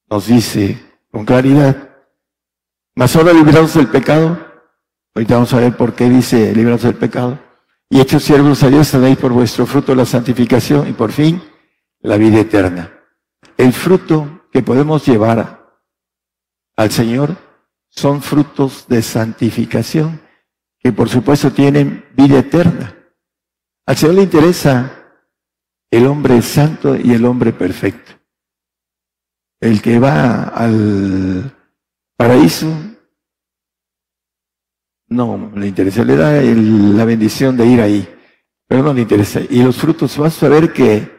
nos 0.08 0.26
dice 0.26 0.80
con 1.10 1.24
claridad, 1.24 1.90
mas 2.94 3.14
ahora 3.16 3.32
librados 3.32 3.74
del 3.74 3.88
pecado, 3.88 4.38
ahorita 5.14 5.34
vamos 5.34 5.52
a 5.52 5.60
ver 5.60 5.76
por 5.76 5.94
qué 5.94 6.08
dice 6.08 6.54
librados 6.54 6.82
del 6.82 6.94
pecado, 6.94 7.38
y 7.90 8.00
hechos 8.00 8.22
siervos 8.22 8.62
a 8.62 8.70
Dios, 8.70 8.90
tenéis 8.90 9.18
por 9.18 9.32
vuestro 9.32 9.66
fruto 9.66 9.94
la 9.96 10.06
santificación 10.06 10.88
y 10.88 10.92
por 10.92 11.10
fin 11.10 11.42
la 12.00 12.16
vida 12.16 12.38
eterna. 12.38 13.04
El 13.56 13.72
fruto 13.72 14.46
que 14.52 14.62
podemos 14.62 15.04
llevar 15.04 15.80
al 16.76 16.90
Señor 16.92 17.36
son 17.94 18.22
frutos 18.22 18.86
de 18.88 19.02
santificación, 19.02 20.20
que 20.78 20.92
por 20.92 21.08
supuesto 21.08 21.52
tienen 21.52 22.04
vida 22.16 22.40
eterna. 22.40 22.94
Al 23.86 23.96
Señor 23.96 24.16
le 24.16 24.22
interesa 24.22 25.04
el 25.90 26.06
hombre 26.06 26.42
santo 26.42 26.96
y 26.96 27.12
el 27.12 27.24
hombre 27.24 27.52
perfecto. 27.52 28.12
El 29.60 29.80
que 29.80 29.98
va 29.98 30.42
al 30.48 31.56
paraíso 32.16 32.66
no 35.08 35.52
le 35.54 35.68
interesa, 35.68 36.02
le 36.02 36.16
da 36.16 36.42
la 36.42 37.04
bendición 37.04 37.56
de 37.56 37.66
ir 37.66 37.80
ahí, 37.80 38.08
pero 38.66 38.82
no 38.82 38.92
le 38.92 39.02
interesa. 39.02 39.40
Y 39.48 39.62
los 39.62 39.76
frutos, 39.76 40.18
vas 40.18 40.42
a 40.42 40.48
ver 40.48 40.72
que 40.72 41.10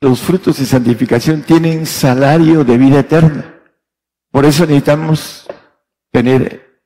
los 0.00 0.20
frutos 0.20 0.58
de 0.58 0.66
santificación 0.66 1.42
tienen 1.42 1.86
salario 1.86 2.64
de 2.64 2.76
vida 2.76 3.00
eterna. 3.00 3.54
Por 4.32 4.44
eso 4.44 4.66
necesitamos 4.66 5.46
tener 6.10 6.82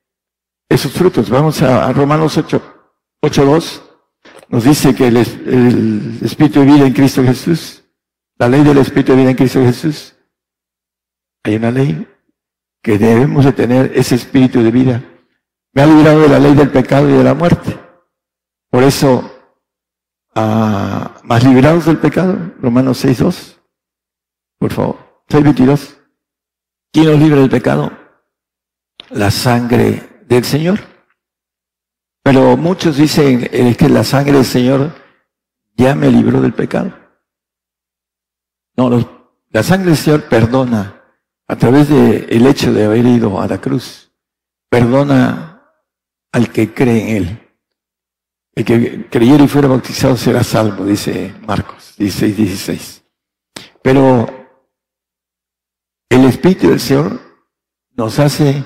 esos 0.69 0.91
frutos. 0.91 1.29
Vamos 1.29 1.61
a, 1.61 1.91
Romanos 1.93 2.37
8, 2.37 2.61
8.2. 3.21 3.81
Nos 4.49 4.63
dice 4.63 4.95
que 4.95 5.07
el, 5.07 5.17
Espíritu 6.23 6.59
de 6.59 6.65
vida 6.65 6.87
en 6.87 6.93
Cristo 6.93 7.23
Jesús, 7.23 7.83
la 8.37 8.49
ley 8.49 8.63
del 8.63 8.77
Espíritu 8.77 9.13
de 9.13 9.19
vida 9.19 9.29
en 9.31 9.37
Cristo 9.37 9.61
Jesús, 9.61 10.15
hay 11.43 11.55
una 11.55 11.71
ley 11.71 12.07
que 12.81 12.97
debemos 12.97 13.45
de 13.45 13.53
tener 13.53 13.91
ese 13.95 14.15
Espíritu 14.15 14.61
de 14.61 14.71
vida. 14.71 15.03
Me 15.73 15.81
ha 15.81 15.85
librado 15.85 16.21
de 16.21 16.29
la 16.29 16.39
ley 16.39 16.53
del 16.53 16.69
pecado 16.69 17.09
y 17.09 17.13
de 17.13 17.23
la 17.23 17.33
muerte. 17.33 17.77
Por 18.69 18.83
eso 18.83 19.31
a 20.35 21.21
más 21.23 21.43
liberados 21.43 21.85
del 21.85 21.97
pecado, 21.97 22.53
Romanos 22.59 23.03
6.2, 23.05 23.57
por 24.59 24.71
favor, 24.71 25.23
6.22. 25.29 25.97
¿Quién 26.91 27.05
nos 27.07 27.19
libra 27.19 27.39
del 27.39 27.49
pecado? 27.49 28.04
La 29.09 29.31
sangre 29.31 30.23
del 30.27 30.43
Señor. 30.43 30.79
Pero 32.23 32.57
muchos 32.57 32.97
dicen 32.97 33.47
que 33.75 33.89
la 33.89 34.03
sangre 34.03 34.33
del 34.33 34.45
Señor 34.45 34.93
ya 35.77 35.93
me 35.95 36.09
libró 36.09 36.41
del 36.41 36.53
pecado. 36.53 36.91
No, 38.75 38.89
la 39.49 39.63
sangre 39.63 39.89
del 39.89 39.97
Señor 39.97 40.23
perdona 40.23 41.03
a 41.47 41.55
través 41.55 41.89
del 41.89 42.25
el 42.29 42.47
hecho 42.47 42.73
de 42.73 42.85
haber 42.85 43.05
ido 43.05 43.39
a 43.39 43.47
la 43.47 43.59
cruz. 43.61 44.11
Perdona 44.69 45.61
al 46.31 46.51
que 46.51 46.73
cree 46.73 47.09
en 47.11 47.17
Él. 47.17 47.41
El 48.55 48.65
que 48.65 49.09
creyera 49.09 49.43
y 49.43 49.47
fuera 49.47 49.67
bautizado 49.67 50.17
será 50.17 50.43
salvo, 50.43 50.85
dice 50.85 51.35
Marcos 51.45 51.93
16, 51.97 52.37
16. 52.37 53.03
Pero 53.83 54.27
el 56.09 56.25
Espíritu 56.25 56.69
del 56.69 56.79
Señor 56.79 57.19
nos 57.91 58.17
hace 58.19 58.63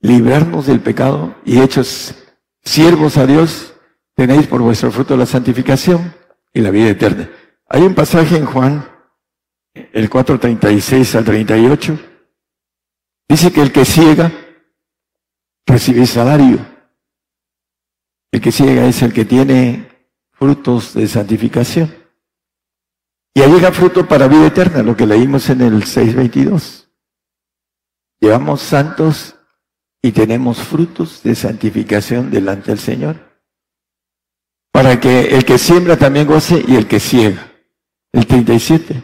librarnos 0.00 0.66
del 0.66 0.80
pecado 0.80 1.34
y 1.44 1.60
hechos 1.60 2.14
siervos 2.62 3.16
a 3.16 3.26
Dios, 3.26 3.74
tenéis 4.14 4.46
por 4.46 4.62
vuestro 4.62 4.90
fruto 4.90 5.16
la 5.16 5.26
santificación 5.26 6.14
y 6.52 6.60
la 6.60 6.70
vida 6.70 6.90
eterna. 6.90 7.30
Hay 7.68 7.82
un 7.82 7.94
pasaje 7.94 8.36
en 8.36 8.46
Juan, 8.46 8.88
el 9.74 10.10
4.36 10.10 11.14
al 11.16 11.24
38, 11.24 11.98
dice 13.28 13.52
que 13.52 13.62
el 13.62 13.72
que 13.72 13.84
ciega 13.84 14.32
recibe 15.66 16.06
salario 16.06 16.70
el 18.32 18.40
que 18.40 18.52
ciega 18.52 18.86
es 18.86 19.02
el 19.02 19.12
que 19.12 19.24
tiene 19.24 19.88
frutos 20.32 20.94
de 20.94 21.08
santificación. 21.08 21.92
Y 23.34 23.40
llega 23.40 23.72
fruto 23.72 24.06
para 24.06 24.28
vida 24.28 24.46
eterna, 24.46 24.82
lo 24.82 24.96
que 24.96 25.06
leímos 25.06 25.48
en 25.50 25.60
el 25.62 25.84
6.22. 25.84 26.88
Llevamos 28.20 28.60
santos 28.60 29.36
y 30.02 30.12
tenemos 30.12 30.58
frutos 30.58 31.22
de 31.22 31.34
santificación 31.34 32.30
delante 32.30 32.70
del 32.70 32.78
Señor. 32.78 33.16
Para 34.72 34.98
que 35.00 35.34
el 35.36 35.44
que 35.44 35.58
siembra 35.58 35.96
también 35.96 36.26
goce 36.26 36.64
y 36.66 36.76
el 36.76 36.86
que 36.86 37.00
ciega. 37.00 37.52
El 38.12 38.26
37. 38.26 39.02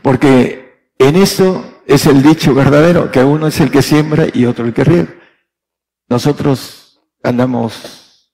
Porque 0.00 0.92
en 0.98 1.16
eso 1.16 1.80
es 1.86 2.06
el 2.06 2.22
dicho 2.22 2.54
verdadero, 2.54 3.10
que 3.10 3.24
uno 3.24 3.48
es 3.48 3.60
el 3.60 3.70
que 3.70 3.82
siembra 3.82 4.26
y 4.32 4.44
otro 4.44 4.64
el 4.64 4.72
que 4.72 4.84
riega. 4.84 5.14
Nosotros 6.08 7.00
andamos 7.22 8.32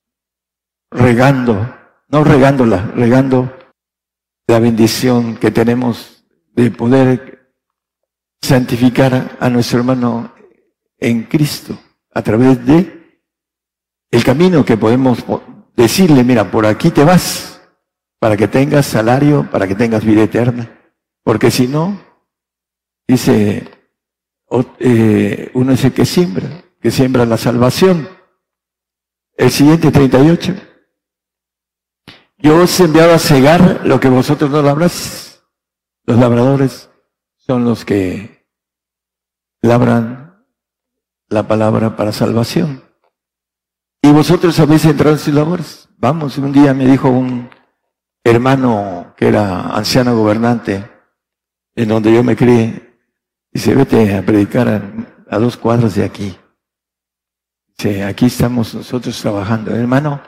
regando, 0.91 1.75
no 2.09 2.25
regándola, 2.25 2.93
regando 2.95 3.57
la 4.47 4.59
bendición 4.59 5.37
que 5.37 5.51
tenemos 5.51 6.25
de 6.55 6.71
poder 6.71 7.53
santificar 8.41 9.37
a 9.41 9.49
nuestro 9.49 9.79
hermano 9.81 10.33
en 10.99 11.25
Cristo 11.25 11.79
a 12.13 12.23
través 12.23 12.65
de 12.67 13.21
el 14.11 14.25
camino 14.25 14.65
que 14.65 14.77
podemos 14.77 15.25
decirle, 15.77 16.25
mira, 16.25 16.51
por 16.51 16.67
aquí 16.67 16.91
te 16.91 17.05
vas, 17.05 17.61
para 18.19 18.37
que 18.37 18.49
tengas 18.49 18.87
salario, 18.87 19.49
para 19.51 19.69
que 19.69 19.75
tengas 19.75 20.05
vida 20.05 20.23
eterna. 20.23 20.93
Porque 21.23 21.51
si 21.51 21.69
no, 21.69 22.01
dice, 23.07 23.69
eh, 24.79 25.51
uno 25.55 25.73
es 25.73 25.85
el 25.85 25.93
que 25.93 26.07
siembra, 26.07 26.65
que 26.81 26.91
siembra 26.91 27.27
la 27.27 27.37
salvación. 27.37 28.09
El 29.37 29.51
siguiente 29.51 29.91
38. 29.91 30.55
Yo 32.39 32.63
os 32.63 32.81
he 32.81 32.85
enviado 32.85 33.15
a 33.15 33.19
cegar 33.19 33.83
lo 33.85 34.01
que 34.01 34.09
vosotros 34.09 34.51
no 34.51 34.63
labráis. 34.63 35.43
Los 36.05 36.19
labradores 36.19 36.91
son 37.37 37.65
los 37.65 37.85
que 37.85 38.47
labran 39.61 40.28
la 41.29 41.47
palabra 41.47 41.97
para 41.97 42.13
salvación. 42.13 42.83
Y 44.03 44.13
vosotros 44.13 44.59
habéis 44.61 44.85
entrado 44.85 45.15
en 45.15 45.19
sus 45.19 45.35
labores. 45.35 45.89
Vamos, 45.99 46.39
un 46.39 46.53
día 46.53 46.73
me 46.75 46.87
dijo 46.87 47.09
un 47.09 47.51
hermano 48.25 49.15
que 49.17 49.29
era 49.29 49.77
anciano 49.77 50.17
gobernante, 50.17 50.89
en 51.75 51.89
donde 51.89 52.13
yo 52.13 52.23
me 52.23 52.37
crié, 52.37 52.99
dice, 53.53 53.75
vete 53.75 54.17
a 54.17 54.25
predicar 54.25 54.69
a, 55.29 55.39
dos 55.39 55.57
cuadras 55.57 55.95
de 55.95 56.05
aquí. 56.05 56.37
Dice, 57.77 58.05
aquí 58.05 58.27
estamos 58.27 58.75
nosotros 58.75 59.21
trabajando. 59.21 59.75
Hermano, 59.75 60.21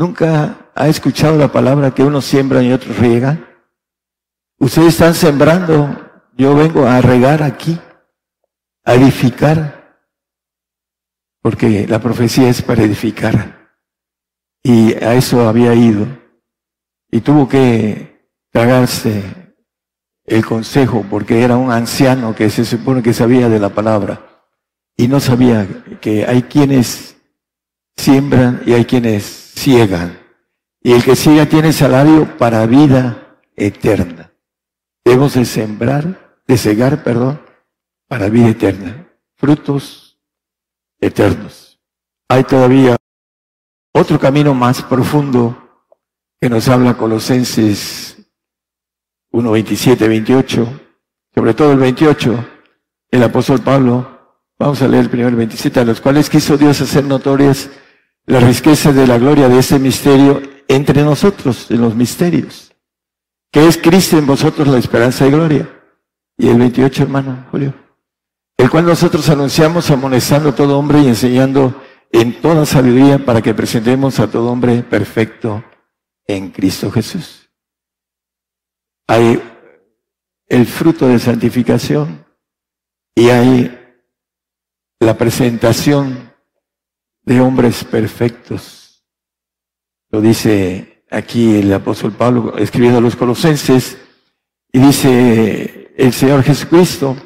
¿Nunca 0.00 0.70
ha 0.74 0.88
escuchado 0.88 1.36
la 1.36 1.52
palabra 1.52 1.90
que 1.90 2.02
unos 2.02 2.24
siembran 2.24 2.64
y 2.64 2.72
otros 2.72 2.96
riegan? 2.96 3.46
Ustedes 4.58 4.94
están 4.94 5.12
sembrando, 5.12 5.94
yo 6.38 6.54
vengo 6.54 6.86
a 6.86 7.02
regar 7.02 7.42
aquí, 7.42 7.78
a 8.82 8.94
edificar, 8.94 9.79
porque 11.42 11.86
la 11.86 12.00
profecía 12.00 12.48
es 12.48 12.62
para 12.62 12.82
edificar. 12.82 13.70
Y 14.62 14.94
a 14.94 15.14
eso 15.14 15.48
había 15.48 15.74
ido. 15.74 16.06
Y 17.10 17.20
tuvo 17.20 17.48
que 17.48 18.28
tragarse 18.50 19.22
el 20.24 20.44
consejo, 20.44 21.04
porque 21.08 21.42
era 21.42 21.56
un 21.56 21.72
anciano 21.72 22.34
que 22.34 22.50
se 22.50 22.64
supone 22.64 23.02
que 23.02 23.12
sabía 23.12 23.48
de 23.48 23.58
la 23.58 23.70
palabra. 23.70 24.44
Y 24.96 25.08
no 25.08 25.18
sabía 25.18 25.66
que 26.00 26.26
hay 26.26 26.42
quienes 26.42 27.16
siembran 27.96 28.62
y 28.66 28.74
hay 28.74 28.84
quienes 28.84 29.24
ciegan. 29.24 30.18
Y 30.82 30.92
el 30.92 31.02
que 31.02 31.16
ciega 31.16 31.46
tiene 31.46 31.72
salario 31.72 32.36
para 32.38 32.66
vida 32.66 33.38
eterna. 33.56 34.32
Debemos 35.04 35.34
de 35.34 35.44
sembrar, 35.44 36.38
de 36.46 36.56
cegar, 36.56 37.02
perdón, 37.02 37.40
para 38.08 38.28
vida 38.28 38.48
eterna. 38.48 39.08
Frutos 39.36 39.99
eternos. 41.00 41.80
Hay 42.28 42.44
todavía 42.44 42.96
otro 43.92 44.18
camino 44.18 44.54
más 44.54 44.82
profundo 44.82 45.56
que 46.40 46.48
nos 46.48 46.68
habla 46.68 46.96
Colosenses 46.96 48.16
1, 49.32 49.50
27, 49.50 50.08
28, 50.08 50.80
sobre 51.34 51.54
todo 51.54 51.72
el 51.72 51.78
28, 51.78 52.44
el 53.10 53.22
apóstol 53.22 53.60
Pablo, 53.60 54.38
vamos 54.58 54.80
a 54.82 54.88
leer 54.88 55.04
el 55.04 55.10
primer 55.10 55.34
27, 55.34 55.80
a 55.80 55.84
los 55.84 56.00
cuales 56.00 56.30
quiso 56.30 56.56
Dios 56.56 56.80
hacer 56.80 57.04
notorias 57.04 57.70
la 58.26 58.40
riqueza 58.40 58.92
de 58.92 59.06
la 59.06 59.18
gloria 59.18 59.48
de 59.48 59.58
ese 59.58 59.78
misterio 59.78 60.42
entre 60.68 61.02
nosotros, 61.02 61.70
en 61.70 61.80
los 61.80 61.94
misterios, 61.94 62.72
que 63.50 63.66
es 63.66 63.76
Cristo 63.76 64.18
en 64.18 64.26
vosotros 64.26 64.68
la 64.68 64.78
esperanza 64.78 65.26
y 65.26 65.30
gloria. 65.30 65.68
Y 66.36 66.48
el 66.48 66.58
28, 66.58 67.02
hermano 67.02 67.46
Julio, 67.50 67.74
el 68.60 68.68
cual 68.68 68.84
nosotros 68.84 69.26
anunciamos 69.30 69.90
amonestando 69.90 70.50
a 70.50 70.54
todo 70.54 70.78
hombre 70.78 71.00
y 71.00 71.08
enseñando 71.08 71.82
en 72.12 72.42
toda 72.42 72.66
sabiduría 72.66 73.24
para 73.24 73.40
que 73.40 73.54
presentemos 73.54 74.20
a 74.20 74.30
todo 74.30 74.50
hombre 74.50 74.82
perfecto 74.82 75.64
en 76.26 76.50
Cristo 76.50 76.90
Jesús. 76.90 77.48
Hay 79.06 79.42
el 80.46 80.66
fruto 80.66 81.08
de 81.08 81.18
santificación 81.18 82.26
y 83.14 83.30
hay 83.30 83.96
la 84.98 85.16
presentación 85.16 86.30
de 87.22 87.40
hombres 87.40 87.82
perfectos. 87.84 89.06
Lo 90.10 90.20
dice 90.20 91.02
aquí 91.10 91.60
el 91.60 91.72
apóstol 91.72 92.12
Pablo 92.12 92.58
escribiendo 92.58 92.98
a 92.98 93.02
los 93.02 93.16
colosenses 93.16 93.96
y 94.70 94.80
dice 94.80 95.94
el 95.96 96.12
Señor 96.12 96.42
Jesucristo, 96.42 97.16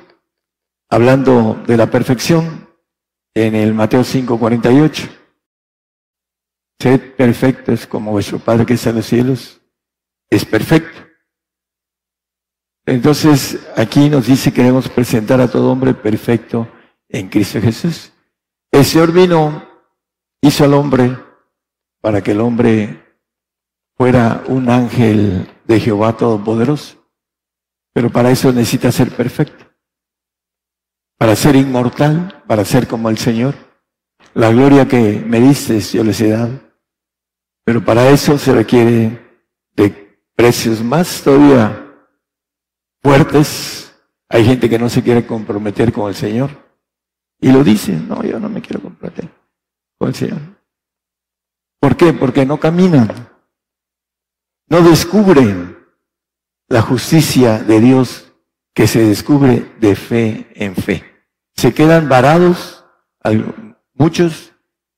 hablando 0.94 1.60
de 1.66 1.76
la 1.76 1.90
perfección 1.90 2.68
en 3.34 3.56
el 3.56 3.74
Mateo 3.74 4.04
5:48. 4.04 5.10
Sed 6.78 7.16
perfectos 7.16 7.84
como 7.88 8.12
vuestro 8.12 8.38
Padre 8.38 8.64
que 8.64 8.74
está 8.74 8.90
en 8.90 8.96
los 8.96 9.06
cielos 9.06 9.60
es 10.30 10.44
perfecto. 10.44 11.00
Entonces 12.86 13.66
aquí 13.76 14.08
nos 14.08 14.28
dice 14.28 14.52
que 14.52 14.62
debemos 14.62 14.88
presentar 14.88 15.40
a 15.40 15.50
todo 15.50 15.72
hombre 15.72 15.94
perfecto 15.94 16.68
en 17.08 17.28
Cristo 17.28 17.60
Jesús. 17.60 18.12
El 18.70 18.84
Señor 18.84 19.10
vino, 19.10 19.66
hizo 20.42 20.62
al 20.62 20.74
hombre 20.74 21.18
para 22.00 22.22
que 22.22 22.32
el 22.32 22.40
hombre 22.40 23.02
fuera 23.96 24.44
un 24.46 24.70
ángel 24.70 25.50
de 25.64 25.80
Jehová 25.80 26.16
Todopoderoso. 26.16 27.04
Pero 27.92 28.10
para 28.10 28.30
eso 28.30 28.52
necesita 28.52 28.92
ser 28.92 29.10
perfecto. 29.10 29.73
Para 31.24 31.36
ser 31.36 31.56
inmortal, 31.56 32.44
para 32.46 32.66
ser 32.66 32.86
como 32.86 33.08
el 33.08 33.16
Señor. 33.16 33.54
La 34.34 34.50
gloria 34.50 34.86
que 34.86 35.24
me 35.26 35.40
diste 35.40 35.80
yo 35.80 36.04
les 36.04 36.20
he 36.20 36.28
dado. 36.28 36.60
Pero 37.64 37.82
para 37.82 38.10
eso 38.10 38.36
se 38.36 38.52
requiere 38.52 39.38
de 39.74 40.18
precios 40.36 40.84
más 40.84 41.22
todavía 41.22 41.94
fuertes. 43.02 43.96
Hay 44.28 44.44
gente 44.44 44.68
que 44.68 44.78
no 44.78 44.90
se 44.90 45.02
quiere 45.02 45.26
comprometer 45.26 45.94
con 45.94 46.10
el 46.10 46.14
Señor. 46.14 46.50
Y 47.40 47.50
lo 47.50 47.64
dice, 47.64 47.92
no, 47.92 48.22
yo 48.22 48.38
no 48.38 48.50
me 48.50 48.60
quiero 48.60 48.82
comprometer 48.82 49.30
con 49.96 50.08
el 50.10 50.14
Señor. 50.14 50.40
¿Por 51.80 51.96
qué? 51.96 52.12
Porque 52.12 52.44
no 52.44 52.60
caminan. 52.60 53.08
No 54.68 54.82
descubren 54.82 55.78
la 56.68 56.82
justicia 56.82 57.60
de 57.60 57.80
Dios 57.80 58.30
que 58.74 58.86
se 58.86 59.06
descubre 59.06 59.72
de 59.80 59.96
fe 59.96 60.48
en 60.54 60.76
fe. 60.76 61.13
Se 61.64 61.72
quedan 61.72 62.10
varados, 62.10 62.84
muchos 63.94 64.52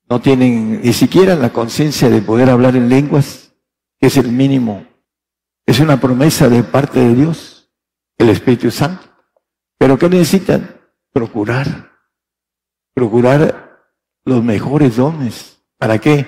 no 0.09 0.19
tienen 0.19 0.81
ni 0.81 0.91
siquiera 0.91 1.33
la 1.35 1.53
conciencia 1.53 2.09
de 2.09 2.21
poder 2.21 2.49
hablar 2.49 2.75
en 2.75 2.89
lenguas, 2.89 3.55
que 3.97 4.07
es 4.07 4.17
el 4.17 4.33
mínimo. 4.33 4.85
Es 5.65 5.79
una 5.79 6.01
promesa 6.01 6.49
de 6.49 6.63
parte 6.63 6.99
de 6.99 7.15
Dios, 7.15 7.71
el 8.17 8.27
Espíritu 8.27 8.69
Santo. 8.69 9.07
Pero 9.77 9.97
¿qué 9.97 10.09
necesitan? 10.09 10.77
Procurar. 11.13 11.89
Procurar 12.93 13.79
los 14.25 14.43
mejores 14.43 14.97
dones. 14.97 15.63
¿Para 15.77 15.99
qué? 15.99 16.27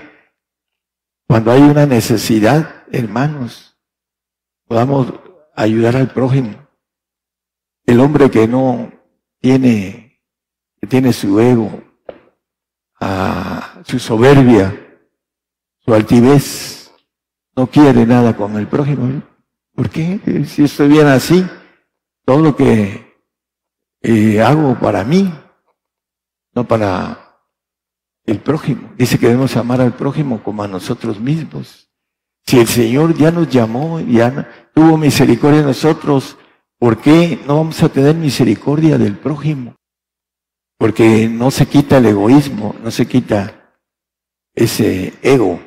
Cuando 1.28 1.52
hay 1.52 1.64
una 1.64 1.86
necesidad, 1.86 2.86
hermanos, 2.94 3.78
podamos 4.70 5.16
ayudar 5.54 5.98
al 5.98 6.14
prójimo. 6.14 6.66
El 7.86 8.00
hombre 8.00 8.32
que 8.32 8.48
no 8.48 8.90
tiene, 9.42 10.09
que 10.80 10.88
tiene 10.88 11.14
su 11.14 11.40
ego, 11.40 11.84
su 13.86 14.00
soberbia, 14.00 14.74
su 15.80 15.94
altivez, 15.94 16.92
no 17.56 17.68
quiere 17.68 18.06
nada 18.06 18.36
con 18.36 18.56
el 18.58 18.68
prójimo. 18.68 19.22
¿Por 19.76 19.90
qué? 19.90 20.46
Si 20.46 20.64
estoy 20.64 20.88
bien 20.90 21.08
así, 21.08 21.46
todo 22.26 22.42
lo 22.42 22.56
que 22.56 23.10
eh, 24.02 24.42
hago 24.42 24.78
para 24.80 25.04
mí, 25.04 25.34
no 26.54 26.68
para 26.68 27.30
el 28.26 28.40
prójimo. 28.40 28.94
Dice 28.98 29.18
que 29.18 29.28
debemos 29.28 29.58
amar 29.58 29.82
al 29.82 29.94
prójimo 29.94 30.42
como 30.44 30.64
a 30.64 30.68
nosotros 30.68 31.20
mismos. 31.20 31.90
Si 32.46 32.60
el 32.60 32.68
Señor 32.68 33.16
ya 33.16 33.32
nos 33.32 33.50
llamó, 33.50 34.00
ya 34.00 34.70
tuvo 34.74 34.98
misericordia 34.98 35.60
de 35.60 35.68
nosotros, 35.68 36.38
¿por 36.78 36.98
qué 37.00 37.40
no 37.46 37.58
vamos 37.58 37.82
a 37.84 37.90
tener 37.90 38.16
misericordia 38.16 38.98
del 38.98 39.18
prójimo? 39.18 39.76
Porque 40.80 41.28
no 41.28 41.52
se 41.52 41.66
quita 41.66 41.98
el 41.98 42.06
egoísmo, 42.06 42.74
no 42.82 42.90
se 42.90 43.06
quita 43.06 43.74
ese 44.56 45.14
ego. 45.22 45.60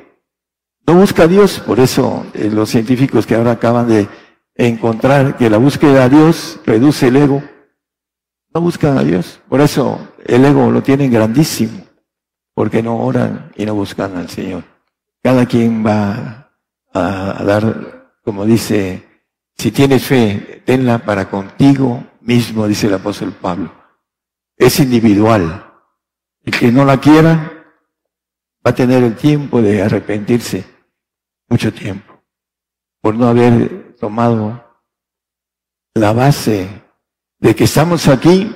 No 0.87 0.95
busca 0.95 1.23
a 1.23 1.27
Dios, 1.27 1.59
por 1.59 1.79
eso 1.79 2.25
eh, 2.33 2.49
los 2.51 2.69
científicos 2.69 3.27
que 3.27 3.35
ahora 3.35 3.51
acaban 3.51 3.87
de 3.87 4.09
encontrar 4.55 5.37
que 5.37 5.51
la 5.51 5.57
búsqueda 5.57 6.05
a 6.05 6.09
Dios 6.09 6.59
reduce 6.65 7.09
el 7.09 7.17
ego, 7.17 7.43
no 8.55 8.61
buscan 8.61 8.97
a 8.97 9.03
Dios. 9.03 9.39
Por 9.47 9.61
eso 9.61 9.99
el 10.25 10.43
ego 10.45 10.71
lo 10.71 10.81
tienen 10.81 11.11
grandísimo, 11.11 11.85
porque 12.55 12.81
no 12.81 12.97
oran 12.97 13.51
y 13.55 13.67
no 13.67 13.75
buscan 13.75 14.17
al 14.17 14.29
Señor. 14.29 14.63
Cada 15.21 15.45
quien 15.45 15.85
va 15.85 16.49
a, 16.91 17.43
dar, 17.43 18.17
como 18.23 18.45
dice, 18.45 19.07
si 19.55 19.71
tienes 19.71 20.05
fe, 20.05 20.63
tenla 20.65 21.05
para 21.05 21.29
contigo 21.29 22.03
mismo, 22.19 22.67
dice 22.67 22.87
el 22.87 22.95
apóstol 22.95 23.31
Pablo. 23.31 23.82
Es 24.57 24.79
individual. 24.79 25.71
El 26.43 26.57
que 26.57 26.71
no 26.71 26.85
la 26.85 26.99
quiera 26.99 27.53
va 28.65 28.71
a 28.71 28.75
tener 28.75 29.03
el 29.03 29.15
tiempo 29.15 29.61
de 29.61 29.81
arrepentirse, 29.81 30.65
mucho 31.49 31.73
tiempo, 31.73 32.21
por 33.01 33.15
no 33.15 33.27
haber 33.27 33.95
tomado 33.95 34.63
la 35.93 36.13
base 36.13 36.83
de 37.39 37.55
que 37.55 37.65
estamos 37.65 38.07
aquí 38.07 38.55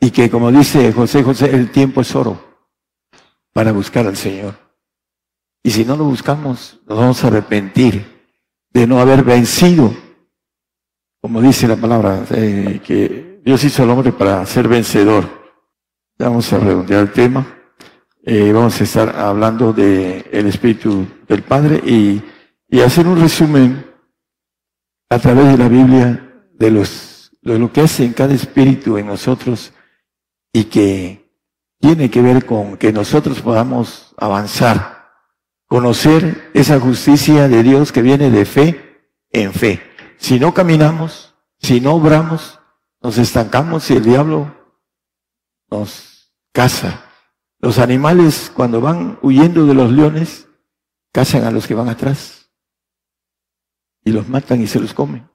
y 0.00 0.10
que, 0.10 0.30
como 0.30 0.50
dice 0.50 0.92
José 0.92 1.22
José, 1.22 1.54
el 1.54 1.70
tiempo 1.70 2.00
es 2.00 2.14
oro 2.14 2.56
para 3.52 3.72
buscar 3.72 4.06
al 4.06 4.16
Señor. 4.16 4.54
Y 5.62 5.70
si 5.70 5.84
no 5.84 5.96
lo 5.96 6.04
buscamos, 6.04 6.80
nos 6.86 6.98
vamos 6.98 7.24
a 7.24 7.28
arrepentir 7.28 8.28
de 8.70 8.86
no 8.86 9.00
haber 9.00 9.24
vencido. 9.24 9.94
Como 11.20 11.40
dice 11.40 11.66
la 11.66 11.76
palabra, 11.76 12.24
eh, 12.30 12.80
que 12.84 13.33
Dios 13.44 13.62
hizo 13.62 13.82
al 13.82 13.90
hombre 13.90 14.10
para 14.10 14.46
ser 14.46 14.68
vencedor. 14.68 15.28
Vamos 16.18 16.50
a 16.54 16.58
redondear 16.58 17.02
el 17.02 17.12
tema. 17.12 17.46
Eh, 18.24 18.50
vamos 18.52 18.80
a 18.80 18.84
estar 18.84 19.14
hablando 19.16 19.74
del 19.74 20.24
el 20.32 20.46
Espíritu 20.46 21.06
del 21.28 21.42
Padre 21.42 21.76
y, 21.84 22.22
y 22.70 22.80
hacer 22.80 23.06
un 23.06 23.20
resumen 23.20 23.84
a 25.10 25.18
través 25.18 25.46
de 25.48 25.58
la 25.58 25.68
Biblia 25.68 26.42
de, 26.54 26.70
los, 26.70 27.32
de 27.42 27.58
lo 27.58 27.70
que 27.70 27.82
hace 27.82 28.06
en 28.06 28.14
cada 28.14 28.32
espíritu 28.32 28.96
en 28.96 29.08
nosotros 29.08 29.74
y 30.50 30.64
que 30.64 31.30
tiene 31.78 32.10
que 32.10 32.22
ver 32.22 32.46
con 32.46 32.78
que 32.78 32.94
nosotros 32.94 33.42
podamos 33.42 34.14
avanzar 34.16 34.94
conocer 35.66 36.50
esa 36.54 36.80
justicia 36.80 37.46
de 37.48 37.62
Dios 37.62 37.92
que 37.92 38.00
viene 38.00 38.30
de 38.30 38.46
fe 38.46 39.02
en 39.30 39.52
fe. 39.52 39.82
Si 40.16 40.40
no 40.40 40.54
caminamos, 40.54 41.34
si 41.58 41.82
no 41.82 41.94
obramos, 41.94 42.58
nos 43.04 43.18
estancamos 43.18 43.90
y 43.90 43.96
el 43.96 44.02
diablo 44.02 44.52
nos 45.70 46.32
caza. 46.52 47.04
Los 47.60 47.78
animales 47.78 48.50
cuando 48.54 48.80
van 48.80 49.18
huyendo 49.20 49.66
de 49.66 49.74
los 49.74 49.92
leones, 49.92 50.48
cazan 51.12 51.44
a 51.44 51.50
los 51.50 51.66
que 51.66 51.74
van 51.74 51.90
atrás 51.90 52.50
y 54.04 54.10
los 54.10 54.26
matan 54.28 54.62
y 54.62 54.66
se 54.66 54.80
los 54.80 54.94
comen. 54.94 55.28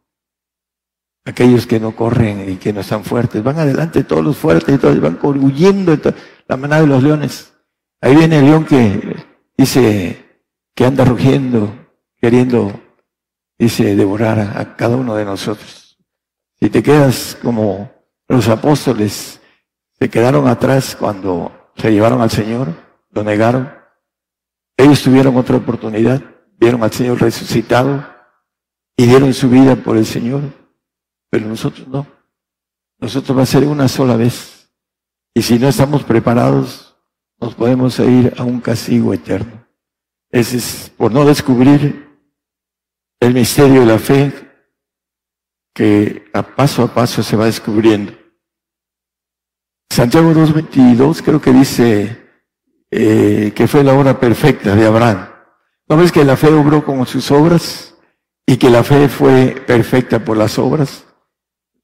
Aquellos 1.25 1.67
que 1.67 1.79
no 1.79 1.95
corren 1.95 2.49
y 2.49 2.55
que 2.55 2.73
no 2.73 2.81
están 2.81 3.03
fuertes, 3.03 3.43
van 3.43 3.59
adelante 3.59 4.03
todos 4.03 4.23
los 4.23 4.35
fuertes 4.35 4.75
y 4.75 4.77
todos 4.79 4.99
van 4.99 5.19
huyendo 5.21 5.95
de 5.95 6.15
la 6.47 6.57
manada 6.57 6.81
de 6.81 6.87
los 6.87 7.03
leones. 7.03 7.53
Ahí 8.01 8.15
viene 8.15 8.39
el 8.39 8.45
león 8.45 8.65
que 8.65 9.15
dice, 9.55 10.41
que 10.73 10.85
anda 10.85 11.05
rugiendo, 11.05 11.71
queriendo, 12.17 12.81
dice, 13.59 13.95
devorar 13.95 14.39
a, 14.39 14.75
cada 14.75 14.95
uno 14.95 15.13
de 15.13 15.25
nosotros. 15.25 15.78
Si 16.61 16.69
te 16.69 16.83
quedas 16.83 17.37
como 17.41 17.89
los 18.27 18.47
apóstoles 18.49 19.39
se 19.99 20.09
quedaron 20.09 20.47
atrás 20.47 20.95
cuando 20.95 21.71
se 21.75 21.91
llevaron 21.91 22.21
al 22.21 22.29
Señor, 22.29 22.73
lo 23.11 23.23
negaron, 23.23 23.71
ellos 24.77 25.01
tuvieron 25.01 25.35
otra 25.37 25.57
oportunidad, 25.57 26.21
vieron 26.57 26.83
al 26.83 26.91
Señor 26.91 27.21
resucitado 27.21 28.05
y 28.95 29.05
dieron 29.05 29.33
su 29.33 29.49
vida 29.49 29.75
por 29.75 29.97
el 29.97 30.05
Señor, 30.05 30.41
pero 31.29 31.47
nosotros 31.47 31.87
no. 31.87 32.07
Nosotros 32.99 33.37
va 33.37 33.43
a 33.43 33.45
ser 33.45 33.63
una 33.63 33.87
sola 33.87 34.17
vez. 34.17 34.69
Y 35.33 35.41
si 35.41 35.57
no 35.57 35.69
estamos 35.69 36.03
preparados, 36.03 36.97
nos 37.39 37.55
podemos 37.55 37.97
ir 37.99 38.33
a 38.37 38.43
un 38.43 38.59
castigo 38.59 39.13
eterno. 39.13 39.65
Ese 40.31 40.57
es 40.57 40.91
por 40.97 41.11
no 41.11 41.23
descubrir 41.23 42.19
el 43.21 43.33
misterio 43.33 43.81
de 43.81 43.85
la 43.85 43.99
fe 43.99 44.48
que 45.73 46.29
a 46.33 46.43
paso 46.43 46.83
a 46.83 46.93
paso 46.93 47.23
se 47.23 47.35
va 47.35 47.45
descubriendo. 47.45 48.13
Santiago 49.89 50.31
2.22 50.31 51.21
creo 51.23 51.41
que 51.41 51.51
dice 51.51 52.29
eh, 52.91 53.51
que 53.55 53.67
fue 53.67 53.83
la 53.83 53.93
obra 53.93 54.19
perfecta 54.19 54.75
de 54.75 54.85
Abraham. 54.85 55.29
¿No 55.87 55.97
ves 55.97 56.11
que 56.11 56.23
la 56.23 56.37
fe 56.37 56.53
obró 56.53 56.85
como 56.85 57.05
sus 57.05 57.31
obras 57.31 57.95
y 58.45 58.57
que 58.57 58.69
la 58.69 58.83
fe 58.83 59.09
fue 59.09 59.63
perfecta 59.65 60.23
por 60.23 60.37
las 60.37 60.59
obras? 60.59 61.05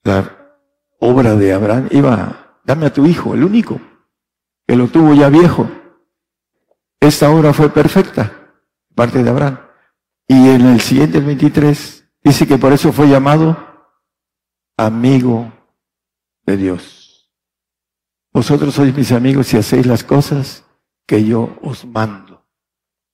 La 0.04 0.54
obra 1.00 1.36
de 1.36 1.54
Abraham 1.54 1.88
iba, 1.92 2.60
dame 2.64 2.86
a 2.86 2.94
tu 2.94 3.06
hijo, 3.06 3.34
el 3.34 3.44
único, 3.44 3.82
que 4.68 4.76
lo 4.76 4.88
tuvo 4.88 5.14
ya 5.14 5.30
viejo. 5.30 5.70
Esta 7.00 7.30
obra 7.30 7.54
fue 7.54 7.70
perfecta, 7.70 8.32
parte 8.94 9.24
de 9.24 9.30
Abraham. 9.30 9.60
Y 10.28 10.50
en 10.50 10.62
el 10.68 10.82
siguiente, 10.82 11.18
el 11.20 11.26
23, 11.26 12.08
dice 12.24 12.48
que 12.48 12.58
por 12.58 12.74
eso 12.74 12.92
fue 12.92 13.08
llamado 13.08 13.75
amigo 14.78 15.52
de 16.46 16.58
Dios. 16.58 17.32
Vosotros 18.34 18.76
sois 18.76 18.94
mis 18.94 19.12
amigos 19.12 19.48
si 19.48 19.58
hacéis 19.58 19.86
las 19.86 20.04
cosas 20.04 20.66
que 21.08 21.24
yo 21.24 21.58
os 21.62 21.86
mando. 21.86 22.46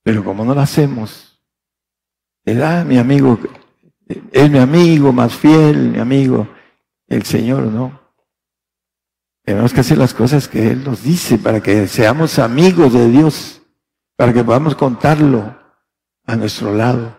Pero 0.04 0.24
como 0.24 0.43
no 0.43 0.56
lo 0.56 0.62
hacemos, 0.62 1.39
da 2.43 2.84
mi 2.84 2.97
amigo, 2.97 3.38
es 4.32 4.50
mi 4.50 4.58
amigo 4.58 5.13
más 5.13 5.36
fiel, 5.36 5.91
mi 5.91 6.00
amigo, 6.00 6.47
el 7.08 7.24
Señor, 7.24 7.63
¿no? 7.63 8.02
Tenemos 9.43 9.74
que 9.74 9.82
hacer 9.82 9.97
las 9.97 10.13
cosas 10.13 10.47
que 10.47 10.71
Él 10.71 10.84
nos 10.84 11.04
dice 11.04 11.38
para 11.38 11.62
que 11.62 11.88
seamos 11.88 12.39
amigos 12.39 12.93
de 12.93 13.10
Dios, 13.10 13.62
para 14.15 14.34
que 14.34 14.43
podamos 14.43 14.76
contarlo 14.76 15.56
a 16.26 16.36
nuestro 16.36 16.74
lado, 16.76 17.17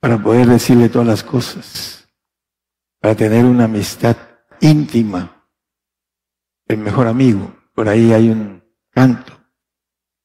para 0.00 0.22
poder 0.22 0.46
decirle 0.46 0.88
todas 0.88 1.06
las 1.06 1.22
cosas, 1.22 2.01
para 3.02 3.16
tener 3.16 3.44
una 3.44 3.64
amistad 3.64 4.16
íntima, 4.60 5.44
el 6.68 6.78
mejor 6.78 7.08
amigo. 7.08 7.52
Por 7.74 7.88
ahí 7.88 8.12
hay 8.12 8.30
un 8.30 8.62
canto, 8.90 9.32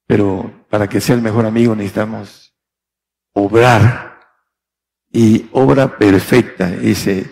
pero 0.06 0.68
para 0.70 0.88
que 0.88 1.02
sea 1.02 1.16
el 1.16 1.24
mejor 1.24 1.48
amigo 1.48 1.76
necesitamos 1.76 2.56
obrar 3.34 4.20
y 5.12 5.50
obra 5.54 5.98
perfecta. 5.98 6.70
Dice, 6.70 7.28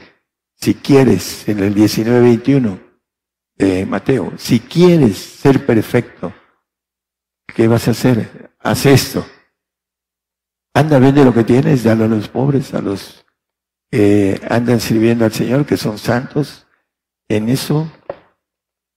si 0.55 0.73
quieres, 0.73 1.47
en 1.47 1.59
el 1.59 1.75
19-21 1.75 2.79
de 3.55 3.85
Mateo, 3.85 4.33
si 4.37 4.59
quieres 4.61 5.15
ser 5.15 5.63
perfecto, 5.63 6.33
¿qué 7.45 7.67
vas 7.67 7.87
a 7.87 7.91
hacer? 7.91 8.55
Haz 8.61 8.87
esto. 8.87 9.23
Anda, 10.73 10.97
vende 10.97 11.23
lo 11.23 11.35
que 11.35 11.43
tienes, 11.43 11.83
dalo 11.83 12.05
a 12.05 12.07
los 12.07 12.29
pobres, 12.29 12.73
a 12.73 12.81
los 12.81 13.24
que 13.91 14.41
andan 14.49 14.79
sirviendo 14.79 15.25
al 15.25 15.33
Señor, 15.33 15.65
que 15.65 15.77
son 15.77 15.97
santos. 15.97 16.67
En 17.27 17.49
eso, 17.49 17.91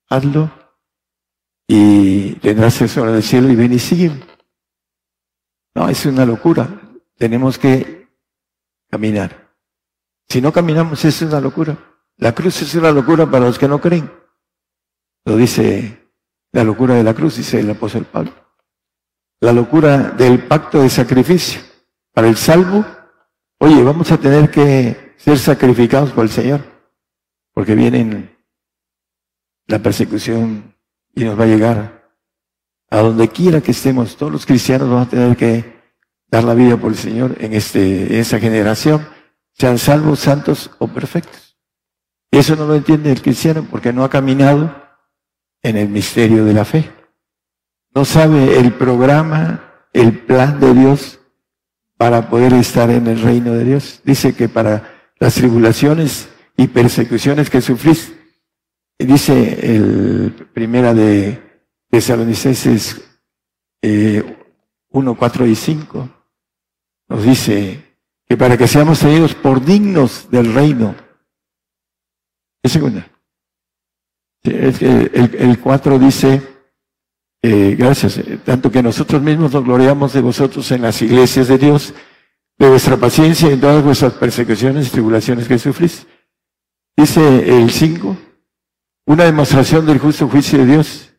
hazlo 0.09 0.51
y 1.66 2.33
tendrás 2.37 2.74
sol 2.74 3.12
del 3.12 3.22
cielo 3.22 3.51
y 3.51 3.55
ven 3.55 3.74
y 3.74 3.79
sigue. 3.79 4.11
No, 5.74 5.88
es 5.88 6.07
una 6.07 6.24
locura. 6.24 6.66
Tenemos 7.16 7.59
que 7.59 8.09
caminar. 8.90 9.55
Si 10.29 10.40
no 10.40 10.53
caminamos, 10.53 11.05
es 11.05 11.20
una 11.22 11.40
locura. 11.40 11.77
La 12.16 12.35
cruz 12.35 12.62
es 12.62 12.74
una 12.74 12.90
locura 12.90 13.31
para 13.31 13.44
los 13.44 13.59
que 13.59 13.68
no 13.68 13.81
creen. 13.81 14.11
Lo 15.24 15.37
dice 15.37 16.11
la 16.53 16.64
locura 16.64 16.94
de 16.94 17.05
la 17.05 17.14
cruz, 17.14 17.37
dice 17.37 17.61
el 17.61 17.70
apóstol 17.70 18.07
Pablo. 18.07 18.33
La 19.40 19.53
locura 19.53 19.98
del 20.11 20.46
pacto 20.46 20.81
de 20.81 20.88
sacrificio. 20.88 21.61
Para 22.12 22.29
el 22.29 22.37
salvo, 22.37 22.85
oye, 23.59 23.83
vamos 23.83 24.11
a 24.12 24.18
tener 24.18 24.51
que 24.51 25.14
ser 25.16 25.38
sacrificados 25.38 26.12
por 26.12 26.25
el 26.25 26.31
Señor, 26.31 26.62
porque 27.53 27.75
viene 27.75 28.37
la 29.66 29.79
persecución 29.81 30.75
y 31.14 31.25
nos 31.25 31.38
va 31.38 31.44
a 31.44 31.49
llegar 31.49 32.12
a 32.90 32.99
donde 32.99 33.29
quiera 33.29 33.61
que 33.61 33.73
estemos. 33.73 34.16
Todos 34.16 34.33
los 34.33 34.47
cristianos 34.47 34.88
vamos 34.88 35.09
a 35.09 35.11
tener 35.11 35.37
que 35.37 35.79
dar 36.31 36.44
la 36.44 36.55
vida 36.55 36.77
por 36.77 36.92
el 36.92 36.99
Señor 36.99 37.37
en, 37.40 37.53
este, 37.53 38.14
en 38.14 38.21
esta 38.21 38.38
generación, 38.38 39.07
sean 39.53 39.79
salvos, 39.79 40.21
santos 40.21 40.71
o 40.79 40.88
perfectos. 40.88 41.57
Eso 42.31 42.57
no 42.57 42.66
lo 42.66 42.75
entiende 42.75 43.11
el 43.11 43.23
cristiano 43.23 43.66
porque 43.71 43.92
no 43.92 44.05
ha 44.05 44.11
caminado 44.11 44.75
en 45.62 45.77
el 45.77 45.88
misterio 45.88 46.44
de 46.44 46.53
la 46.53 46.64
fe. 46.64 46.90
No 47.94 48.05
sabe 48.05 48.59
el 48.59 48.75
programa, 48.75 49.87
el 49.92 50.18
plan 50.21 50.61
de 50.61 50.75
Dios 50.75 51.17
para 51.99 52.31
poder 52.31 52.55
estar 52.55 52.89
en 52.91 53.09
el 53.09 53.21
reino 53.21 53.53
de 53.53 53.65
Dios. 53.65 54.01
Dice 54.05 54.35
que 54.35 54.49
para 54.49 55.13
las 55.19 55.35
tribulaciones 55.35 56.29
y 56.57 56.69
persecuciones 56.69 57.51
que 57.51 57.61
sufrís, 57.61 58.15
dice 58.99 59.75
el 59.75 60.33
primera 60.55 60.95
de 60.95 61.43
Tesalonicenses 61.91 63.03
eh, 63.83 64.37
1, 64.91 65.15
4 65.17 65.47
y 65.47 65.55
5, 65.55 66.09
nos 67.09 67.23
dice 67.25 67.97
que 68.29 68.37
para 68.37 68.57
que 68.57 68.69
seamos 68.69 69.01
tenidos 69.01 69.35
por 69.35 69.65
dignos 69.65 70.31
del 70.31 70.55
reino. 70.55 70.95
Es 72.63 72.73
segunda. 72.73 73.11
El, 74.45 75.35
el 75.35 75.59
4 75.61 75.99
dice, 75.99 76.58
eh, 77.42 77.77
gracias, 77.79 78.18
eh, 78.18 78.38
tanto 78.44 78.70
que 78.70 78.83
nosotros 78.83 79.22
mismos 79.22 79.53
nos 79.53 79.64
gloriamos 79.64 80.12
de 80.12 80.20
vosotros 80.20 80.70
en 80.72 80.83
las 80.83 81.01
iglesias 81.03 81.46
de 81.48 81.59
Dios, 81.59 81.94
de 82.59 82.68
vuestra 82.68 82.96
paciencia 82.96 83.51
en 83.51 83.61
todas 83.61 83.85
vuestras 83.85 84.14
persecuciones 84.14 84.88
y 84.88 84.90
tribulaciones 84.90 85.46
que 85.46 85.59
sufrís. 85.59 86.07
Dice 86.96 87.61
el 87.61 87.70
5, 87.70 88.16
una 89.07 89.24
demostración 89.24 89.87
del 89.87 89.98
justo 89.98 90.29
juicio 90.29 90.59
de 90.59 90.66
Dios. 90.66 91.14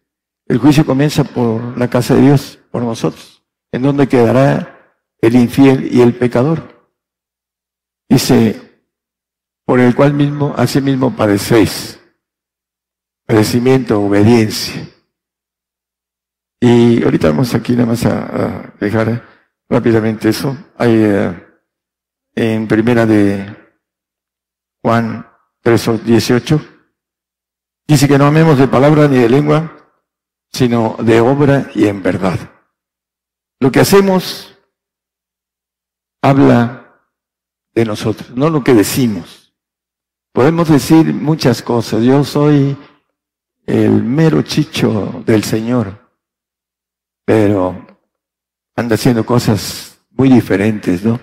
El 0.46 0.58
juicio 0.58 0.86
comienza 0.86 1.24
por 1.24 1.78
la 1.78 1.90
casa 1.90 2.16
de 2.16 2.22
Dios, 2.22 2.60
por 2.70 2.84
nosotros, 2.84 3.44
en 3.72 3.84
donde 3.84 4.08
quedará 4.08 4.98
el 5.22 5.36
infiel 5.36 5.88
y 5.92 6.02
el 6.02 6.16
pecador. 6.16 6.92
Dice, 8.10 8.60
por 9.66 9.80
el 9.80 9.96
cual 9.96 10.14
mismo, 10.14 10.54
así 10.58 10.82
mismo 10.82 11.16
padecéis. 11.16 12.00
Padecimiento, 13.26 14.02
obediencia. 14.02 14.90
Y 16.60 17.04
ahorita 17.04 17.30
vamos 17.30 17.54
aquí 17.56 17.74
nada 17.74 17.86
más 17.86 18.06
a, 18.06 18.74
dejar 18.80 19.26
rápidamente 19.70 20.30
eso. 20.30 20.58
Hay 20.78 20.94
eh, 20.94 21.48
en 22.36 22.68
primera 22.68 23.06
de 23.06 23.56
Juan 24.82 25.26
3, 25.62 26.06
18. 26.06 26.62
Dice 27.88 28.08
que 28.08 28.18
no 28.18 28.26
amemos 28.26 28.58
de 28.58 28.68
palabra 28.68 29.08
ni 29.08 29.18
de 29.18 29.30
lengua, 29.30 29.76
sino 30.52 30.96
de 31.00 31.22
obra 31.22 31.70
y 31.74 31.88
en 31.88 32.04
verdad. 32.04 32.38
Lo 33.60 33.72
que 33.72 33.80
hacemos 33.80 34.58
habla 36.22 37.02
de 37.74 37.86
nosotros, 37.86 38.32
no 38.32 38.50
lo 38.50 38.64
que 38.64 38.74
decimos. 38.74 39.54
Podemos 40.34 40.70
decir 40.70 41.14
muchas 41.14 41.62
cosas. 41.62 42.04
Yo 42.04 42.24
soy 42.24 42.78
el 43.66 44.04
mero 44.04 44.42
chicho 44.42 45.24
del 45.26 45.44
Señor, 45.44 45.99
pero 47.30 47.86
anda 48.76 48.96
haciendo 48.96 49.24
cosas 49.24 50.02
muy 50.10 50.30
diferentes, 50.30 51.04
¿no? 51.04 51.20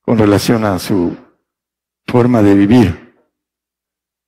Con 0.00 0.16
relación 0.16 0.64
a 0.64 0.78
su 0.78 1.16
forma 2.06 2.40
de 2.40 2.54
vivir. 2.54 3.16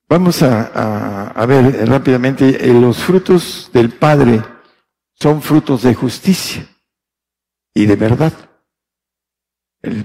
Vamos 0.09 0.43
a, 0.43 1.45
ver 1.47 1.87
rápidamente, 1.87 2.69
eh, 2.69 2.73
los 2.73 2.97
frutos 2.97 3.69
del 3.71 3.91
Padre 3.91 4.43
son 5.13 5.41
frutos 5.41 5.83
de 5.83 5.95
justicia 5.95 6.67
y 7.73 7.85
de 7.85 7.95
verdad 7.95 8.33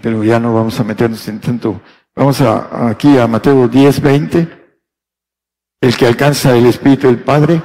pero 0.01 0.23
ya 0.23 0.39
no 0.39 0.55
vamos 0.55 0.79
a 0.79 0.85
meternos 0.85 1.27
en 1.27 1.41
tanto. 1.41 1.81
Vamos 2.15 2.41
aquí 2.41 3.19
a 3.19 3.27
Mateo 3.27 3.67
10, 3.67 4.01
20. 4.01 4.79
El 5.81 5.97
que 5.97 6.07
alcanza 6.07 6.57
el 6.57 6.67
Espíritu 6.67 7.09
del 7.09 7.25
Padre, 7.25 7.61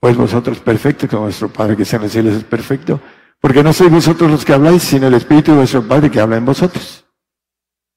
pues 0.00 0.16
vosotros 0.16 0.60
perfectos, 0.60 1.08
como 1.10 1.22
vuestro 1.22 1.48
Padre 1.48 1.76
que 1.76 1.84
sea 1.84 1.96
en 1.98 2.04
los 2.04 2.12
cielos 2.12 2.34
es 2.34 2.44
perfecto, 2.44 3.00
porque 3.40 3.62
no 3.62 3.72
sois 3.72 3.90
vosotros 3.90 4.30
los 4.30 4.44
que 4.44 4.52
habláis, 4.52 4.82
sino 4.82 5.06
el 5.06 5.14
Espíritu 5.14 5.52
de 5.52 5.58
vuestro 5.58 5.86
Padre 5.86 6.10
que 6.10 6.20
habla 6.20 6.36
en 6.36 6.44
vosotros. 6.44 7.04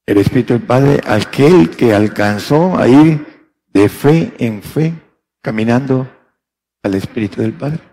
El 0.06 0.18
Espíritu 0.18 0.54
del 0.54 0.64
Padre, 0.64 1.02
aquel 1.06 1.70
que 1.70 1.94
alcanzó 1.94 2.78
a 2.78 2.88
ir 2.88 3.26
de 3.68 3.88
fe 3.90 4.34
en 4.40 4.62
fe, 4.62 4.94
caminando 5.42 6.10
al 6.84 6.96
Espíritu 6.96 7.42
del 7.42 7.54
Padre 7.54 7.92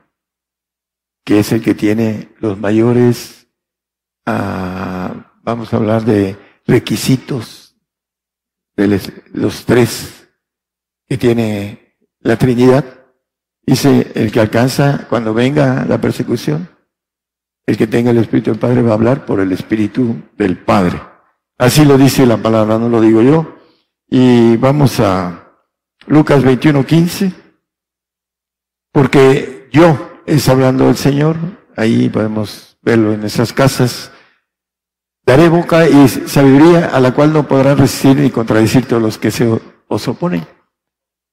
que 1.29 1.41
es 1.41 1.53
el 1.53 1.63
que 1.63 1.75
tiene 1.75 2.35
los 2.39 2.59
mayores, 2.59 3.49
ah, 4.25 5.35
vamos 5.43 5.71
a 5.71 5.77
hablar 5.77 6.03
de 6.07 6.39
requisitos, 6.67 7.77
de 8.75 8.99
los 9.35 9.67
tres 9.67 10.27
que 11.07 11.19
tiene 11.19 11.99
la 12.21 12.39
Trinidad. 12.39 12.98
Dice, 13.69 14.13
el 14.15 14.33
que 14.33 14.41
alcanza 14.41 15.07
cuando 15.11 15.35
venga 15.35 15.85
la 15.85 16.01
persecución, 16.01 16.71
el 17.67 17.77
que 17.77 17.87
tenga 17.87 18.13
el 18.13 18.17
Espíritu 18.17 18.51
del 18.51 18.59
Padre 18.59 18.81
va 18.81 18.93
a 18.93 18.95
hablar 18.95 19.27
por 19.27 19.41
el 19.41 19.53
Espíritu 19.53 20.23
del 20.39 20.57
Padre. 20.57 20.99
Así 21.59 21.85
lo 21.85 21.99
dice 21.99 22.25
la 22.25 22.39
palabra, 22.39 22.79
no 22.79 22.89
lo 22.89 22.99
digo 23.03 23.21
yo. 23.21 23.59
Y 24.09 24.57
vamos 24.57 25.01
a, 25.01 25.53
Lucas 26.07 26.43
21, 26.45 26.87
15. 26.87 27.31
Porque 28.91 29.69
yo, 29.71 30.23
es 30.25 30.49
hablando 30.49 30.87
del 30.87 30.97
Señor, 30.97 31.37
ahí 31.77 32.09
podemos 32.09 32.79
verlo 32.81 33.13
en 33.13 33.23
esas 33.23 33.53
casas, 33.53 34.11
daré 35.27 35.51
boca 35.51 35.87
y 35.87 36.09
sabiduría 36.09 36.87
a 36.87 37.01
la 37.01 37.13
cual 37.13 37.35
no 37.35 37.47
podrán 37.47 37.77
resistir 37.77 38.17
ni 38.17 38.31
contradecir 38.31 38.87
todos 38.87 39.03
los 39.03 39.19
que 39.19 39.31
se 39.31 39.61
os 39.89 40.09
oponen. 40.09 40.47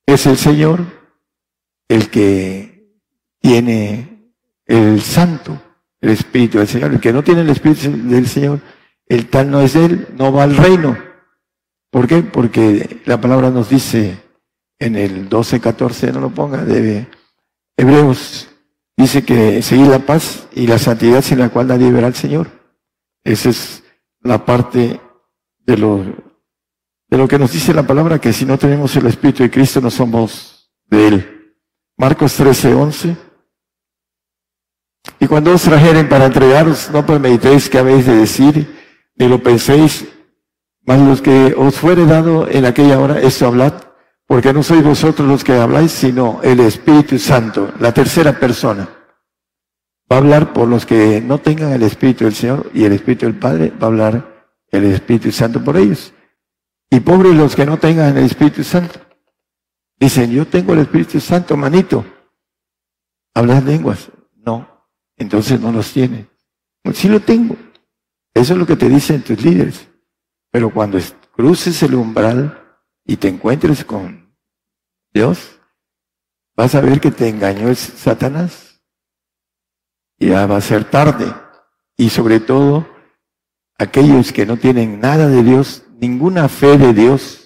Es 0.05 0.25
el 0.25 0.35
Señor 0.35 0.94
el 1.87 2.09
que 2.09 2.89
tiene 3.39 4.33
el 4.65 5.01
santo, 5.01 5.61
el 6.01 6.09
Espíritu 6.09 6.57
del 6.57 6.67
Señor. 6.67 6.93
El 6.93 6.99
que 6.99 7.13
no 7.13 7.23
tiene 7.23 7.41
el 7.41 7.49
Espíritu 7.49 7.91
del 7.91 8.27
Señor, 8.27 8.59
el 9.07 9.27
tal 9.27 9.51
no 9.51 9.61
es 9.61 9.75
él, 9.75 10.07
no 10.17 10.31
va 10.31 10.43
al 10.43 10.55
reino. 10.55 10.97
¿Por 11.91 12.07
qué? 12.07 12.23
Porque 12.23 13.01
la 13.05 13.21
palabra 13.21 13.49
nos 13.49 13.69
dice 13.69 14.17
en 14.79 14.95
el 14.95 15.29
12, 15.29 15.61
14, 15.61 16.11
no 16.11 16.19
lo 16.19 16.29
ponga, 16.29 16.63
de 16.63 17.07
Hebreos, 17.77 18.49
dice 18.97 19.23
que 19.23 19.61
seguir 19.61 19.87
la 19.87 19.99
paz 19.99 20.47
y 20.53 20.67
la 20.67 20.77
santidad 20.77 21.21
sin 21.21 21.39
la 21.39 21.49
cual 21.49 21.67
nadie 21.67 21.91
verá 21.91 22.07
al 22.07 22.15
Señor. 22.15 22.47
Esa 23.23 23.49
es 23.49 23.83
la 24.21 24.43
parte 24.45 24.99
de 25.59 25.77
lo, 25.77 26.03
de 27.09 27.17
lo 27.17 27.27
que 27.27 27.39
nos 27.39 27.51
dice 27.51 27.73
la 27.73 27.87
palabra, 27.87 28.19
que 28.19 28.33
si 28.33 28.45
no 28.45 28.57
tenemos 28.57 28.95
el 28.95 29.07
Espíritu 29.07 29.43
de 29.43 29.51
Cristo 29.51 29.81
no 29.81 29.89
somos 29.89 30.71
de 30.87 31.07
Él. 31.07 31.34
Marcos 31.97 32.33
13, 32.35 32.73
11. 32.73 33.17
Y 35.19 35.27
cuando 35.27 35.53
os 35.53 35.61
trajeren 35.61 36.09
para 36.09 36.25
entregaros, 36.25 36.89
no 36.91 37.05
premeditéis 37.05 37.69
que 37.69 37.77
habéis 37.77 38.05
de 38.05 38.17
decir, 38.17 38.75
ni 39.15 39.27
lo 39.29 39.41
penséis, 39.41 40.05
mas 40.85 40.99
los 40.99 41.21
que 41.21 41.55
os 41.57 41.75
fuere 41.75 42.05
dado 42.05 42.49
en 42.49 42.65
aquella 42.65 42.99
hora, 42.99 43.21
esto 43.21 43.47
hablad, 43.47 43.73
porque 44.27 44.53
no 44.53 44.61
sois 44.61 44.83
vosotros 44.83 45.27
los 45.27 45.43
que 45.43 45.53
habláis, 45.53 45.91
sino 45.91 46.41
el 46.43 46.59
Espíritu 46.59 47.17
Santo, 47.17 47.73
la 47.79 47.93
tercera 47.93 48.39
persona. 48.39 48.89
Va 50.11 50.17
a 50.17 50.19
hablar 50.19 50.53
por 50.53 50.67
los 50.67 50.85
que 50.85 51.21
no 51.21 51.39
tengan 51.39 51.71
el 51.71 51.83
Espíritu 51.83 52.25
del 52.25 52.35
Señor 52.35 52.69
y 52.73 52.83
el 52.83 52.93
Espíritu 52.93 53.25
del 53.25 53.35
Padre, 53.35 53.71
va 53.71 53.87
a 53.87 53.89
hablar 53.89 54.49
el 54.69 54.83
Espíritu 54.85 55.31
Santo 55.31 55.63
por 55.63 55.77
ellos. 55.77 56.13
Y 56.89 56.99
pobres 56.99 57.33
los 57.35 57.55
que 57.55 57.65
no 57.65 57.77
tengan 57.77 58.17
el 58.17 58.25
Espíritu 58.25 58.63
Santo. 58.63 58.99
Dicen, 59.97 60.31
yo 60.31 60.45
tengo 60.47 60.73
el 60.73 60.79
Espíritu 60.79 61.19
Santo, 61.19 61.55
manito. 61.55 62.05
¿Hablas 63.33 63.63
lenguas? 63.63 64.11
No. 64.33 64.87
Entonces 65.17 65.59
no 65.59 65.71
los 65.71 65.91
tiene. 65.91 66.29
Sí 66.93 67.07
lo 67.07 67.19
tengo. 67.19 67.55
Eso 68.33 68.53
es 68.53 68.59
lo 68.59 68.65
que 68.65 68.75
te 68.75 68.89
dicen 68.89 69.23
tus 69.23 69.41
líderes. 69.41 69.87
Pero 70.51 70.71
cuando 70.71 70.99
cruces 71.35 71.81
el 71.83 71.95
umbral 71.95 72.79
y 73.05 73.17
te 73.17 73.27
encuentres 73.27 73.83
con 73.83 74.35
Dios, 75.13 75.59
vas 76.55 76.75
a 76.75 76.81
ver 76.81 76.99
que 76.99 77.11
te 77.11 77.29
engañó 77.29 77.73
Satanás. 77.75 78.81
Ya 80.17 80.45
va 80.45 80.57
a 80.57 80.61
ser 80.61 80.89
tarde. 80.89 81.33
Y 81.97 82.09
sobre 82.09 82.39
todo, 82.39 82.87
aquellos 83.77 84.31
que 84.31 84.45
no 84.45 84.57
tienen 84.57 84.99
nada 84.99 85.27
de 85.27 85.43
Dios, 85.43 85.85
ninguna 85.99 86.49
fe 86.49 86.77
de 86.77 86.93
Dios, 86.93 87.44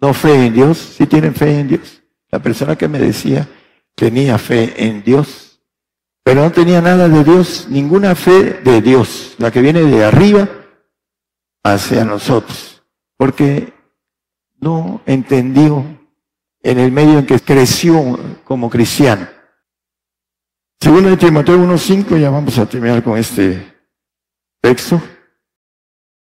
no 0.00 0.14
fe 0.14 0.46
en 0.46 0.54
Dios, 0.54 0.78
sí 0.78 1.06
tienen 1.06 1.34
fe 1.34 1.60
en 1.60 1.68
Dios. 1.68 2.02
La 2.30 2.40
persona 2.40 2.76
que 2.76 2.88
me 2.88 2.98
decía 2.98 3.48
tenía 3.94 4.38
fe 4.38 4.86
en 4.86 5.02
Dios, 5.02 5.60
pero 6.22 6.42
no 6.42 6.50
tenía 6.50 6.80
nada 6.80 7.08
de 7.08 7.22
Dios, 7.22 7.66
ninguna 7.68 8.14
fe 8.14 8.60
de 8.64 8.80
Dios, 8.80 9.34
la 9.38 9.50
que 9.50 9.60
viene 9.60 9.82
de 9.82 10.04
arriba 10.04 10.48
hacia 11.62 12.04
nosotros, 12.04 12.82
porque 13.16 13.72
no 14.58 15.02
entendió 15.06 15.84
en 16.62 16.78
el 16.78 16.90
medio 16.90 17.18
en 17.18 17.26
que 17.26 17.38
creció 17.38 18.18
como 18.44 18.70
cristiano. 18.70 19.28
Segundo 20.80 21.10
de 21.10 21.16
Timoteo 21.16 21.56
1.5, 21.56 22.18
ya 22.18 22.30
vamos 22.30 22.58
a 22.58 22.66
terminar 22.66 23.02
con 23.02 23.16
este 23.16 23.74
texto. 24.60 25.00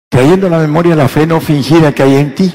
Trayendo 0.08 0.46
a 0.46 0.50
la 0.50 0.58
memoria 0.58 0.96
la 0.96 1.08
fe 1.08 1.26
no 1.26 1.40
fingida 1.40 1.94
que 1.94 2.02
hay 2.02 2.14
en 2.16 2.34
ti, 2.34 2.54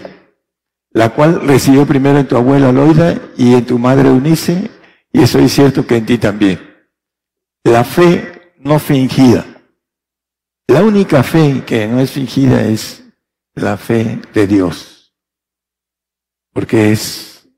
la 0.93 1.09
cual 1.09 1.41
recibió 1.41 1.85
primero 1.85 2.19
en 2.19 2.27
tu 2.27 2.37
abuela 2.37 2.71
Loida 2.71 3.19
y 3.35 3.53
en 3.53 3.65
tu 3.65 3.79
madre 3.79 4.09
Unice, 4.09 4.69
y 5.11 5.21
eso 5.21 5.39
es 5.39 5.51
cierto 5.51 5.85
que 5.85 5.97
en 5.97 6.05
ti 6.05 6.17
también. 6.17 6.59
La 7.63 7.83
fe 7.83 8.53
no 8.59 8.79
fingida. 8.79 9.45
La 10.67 10.83
única 10.83 11.23
fe 11.23 11.63
que 11.65 11.87
no 11.87 11.99
es 11.99 12.11
fingida 12.11 12.63
es 12.63 13.03
la 13.55 13.75
fe 13.77 14.21
de 14.33 14.47
Dios, 14.47 15.13
porque 16.53 16.91
es 16.91 17.49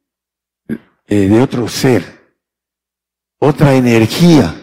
eh, 1.07 1.27
de 1.27 1.41
otro 1.41 1.67
ser, 1.67 2.03
otra 3.37 3.75
energía 3.75 4.55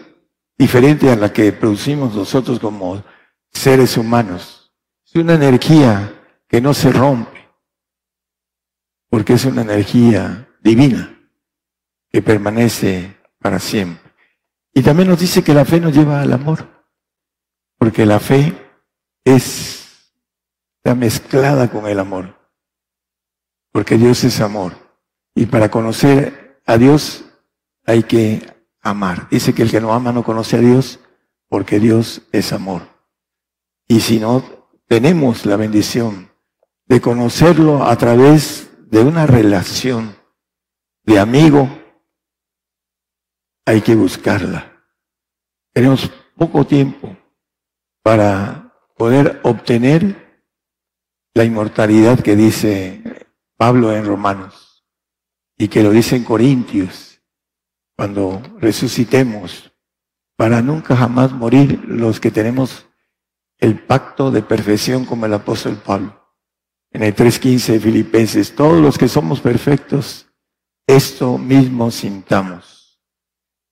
diferente 0.57 1.09
a 1.09 1.15
la 1.15 1.31
que 1.31 1.51
producimos 1.53 2.15
nosotros 2.15 2.59
como 2.59 3.03
seres 3.51 3.97
humanos. 3.97 4.73
Es 5.05 5.15
una 5.15 5.35
energía 5.35 6.13
que 6.47 6.59
no 6.59 6.73
se 6.73 6.91
rompe, 6.91 7.32
porque 9.13 9.33
es 9.33 9.45
una 9.45 9.61
energía 9.61 10.49
divina 10.63 11.15
que 12.09 12.23
permanece 12.23 13.15
para 13.37 13.59
siempre. 13.59 14.11
Y 14.73 14.81
también 14.81 15.07
nos 15.07 15.19
dice 15.19 15.43
que 15.43 15.53
la 15.53 15.65
fe 15.65 15.79
nos 15.79 15.93
lleva 15.93 16.19
al 16.19 16.33
amor. 16.33 16.67
Porque 17.77 18.07
la 18.07 18.19
fe 18.19 18.57
es, 19.23 20.11
está 20.77 20.95
mezclada 20.95 21.69
con 21.69 21.85
el 21.85 21.99
amor. 21.99 22.35
Porque 23.71 23.99
Dios 23.99 24.23
es 24.23 24.41
amor. 24.41 24.73
Y 25.35 25.45
para 25.45 25.69
conocer 25.69 26.59
a 26.65 26.79
Dios 26.79 27.23
hay 27.85 28.01
que 28.01 28.41
amar. 28.81 29.29
Dice 29.29 29.53
que 29.53 29.61
el 29.61 29.69
que 29.69 29.79
no 29.79 29.93
ama 29.93 30.11
no 30.11 30.23
conoce 30.23 30.57
a 30.57 30.61
Dios 30.61 30.99
porque 31.49 31.79
Dios 31.79 32.23
es 32.31 32.51
amor. 32.51 32.81
Y 33.87 33.99
si 33.99 34.19
no 34.19 34.43
tenemos 34.87 35.45
la 35.45 35.55
bendición 35.55 36.31
de 36.87 36.99
conocerlo 36.99 37.83
a 37.83 37.95
través 37.95 38.71
de 38.93 39.01
una 39.01 39.25
relación 39.25 40.15
de 41.03 41.17
amigo, 41.17 41.67
hay 43.65 43.81
que 43.81 43.95
buscarla. 43.95 44.85
Tenemos 45.73 46.11
poco 46.37 46.63
tiempo 46.67 47.17
para 48.03 48.71
poder 48.95 49.39
obtener 49.41 50.43
la 51.33 51.43
inmortalidad 51.43 52.19
que 52.19 52.35
dice 52.35 53.01
Pablo 53.57 53.91
en 53.91 54.05
Romanos 54.05 54.85
y 55.57 55.69
que 55.69 55.81
lo 55.81 55.89
dice 55.89 56.15
en 56.15 56.23
Corintios, 56.23 57.19
cuando 57.97 58.43
resucitemos, 58.59 59.73
para 60.35 60.61
nunca 60.61 60.95
jamás 60.95 61.31
morir 61.31 61.83
los 61.87 62.19
que 62.19 62.29
tenemos 62.29 62.85
el 63.57 63.83
pacto 63.83 64.29
de 64.29 64.43
perfección 64.43 65.03
como 65.03 65.25
el 65.25 65.33
apóstol 65.33 65.81
Pablo. 65.83 66.22
En 66.93 67.01
el 67.01 67.15
3.15 67.15 67.73
de 67.73 67.79
Filipenses, 67.79 68.55
todos 68.55 68.79
los 68.79 68.97
que 68.97 69.07
somos 69.07 69.41
perfectos, 69.41 70.27
esto 70.87 71.39
mismo 71.39 71.89
sintamos. 71.89 73.01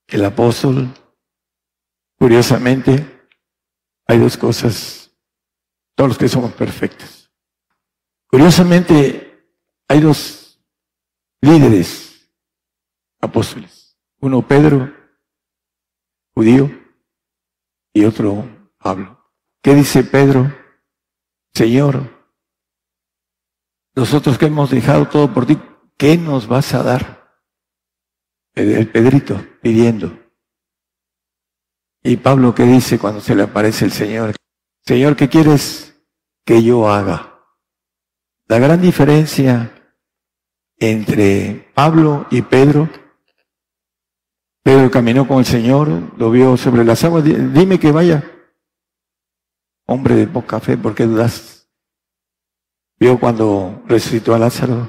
El 0.07 0.25
apóstol, 0.25 0.89
curiosamente, 2.17 3.27
hay 4.07 4.17
dos 4.17 4.35
cosas, 4.37 5.11
todos 5.95 6.09
los 6.09 6.17
que 6.17 6.27
somos 6.27 6.51
perfectos. 6.53 7.31
Curiosamente, 8.27 9.45
hay 9.87 9.99
dos 10.01 10.59
líderes 11.41 12.27
apóstoles. 13.19 13.97
Uno 14.19 14.45
Pedro, 14.47 14.91
judío, 16.33 16.71
y 17.93 18.05
otro 18.05 18.47
Pablo. 18.77 19.31
¿Qué 19.61 19.75
dice 19.75 20.03
Pedro? 20.03 20.51
Señor, 21.53 22.20
nosotros 23.95 24.37
que 24.37 24.45
hemos 24.45 24.71
dejado 24.71 25.07
todo 25.07 25.33
por 25.33 25.45
ti, 25.45 25.57
¿qué 25.97 26.17
nos 26.17 26.47
vas 26.47 26.73
a 26.73 26.83
dar? 26.83 27.35
El 28.53 28.89
Pedrito 28.89 29.43
pidiendo. 29.61 30.17
Y 32.03 32.17
Pablo, 32.17 32.55
¿qué 32.55 32.63
dice 32.63 32.97
cuando 32.97 33.21
se 33.21 33.35
le 33.35 33.43
aparece 33.43 33.85
el 33.85 33.91
Señor? 33.91 34.35
Señor, 34.83 35.15
¿qué 35.15 35.29
quieres 35.29 36.01
que 36.45 36.63
yo 36.63 36.89
haga? 36.89 37.39
La 38.47 38.59
gran 38.59 38.81
diferencia 38.81 39.71
entre 40.77 41.71
Pablo 41.75 42.25
y 42.31 42.41
Pedro, 42.41 42.89
Pedro 44.63 44.89
caminó 44.89 45.27
con 45.27 45.39
el 45.39 45.45
Señor, 45.45 45.89
lo 46.17 46.31
vio 46.31 46.57
sobre 46.57 46.83
las 46.83 47.03
aguas, 47.03 47.23
dime 47.23 47.79
que 47.79 47.91
vaya. 47.91 48.23
Hombre 49.85 50.15
de 50.15 50.27
poca 50.27 50.59
fe, 50.59 50.77
¿por 50.77 50.95
qué 50.95 51.05
dudas? 51.05 51.60
Vio 53.01 53.19
cuando 53.19 53.81
resucitó 53.87 54.35
a 54.35 54.37
Lázaro 54.37 54.87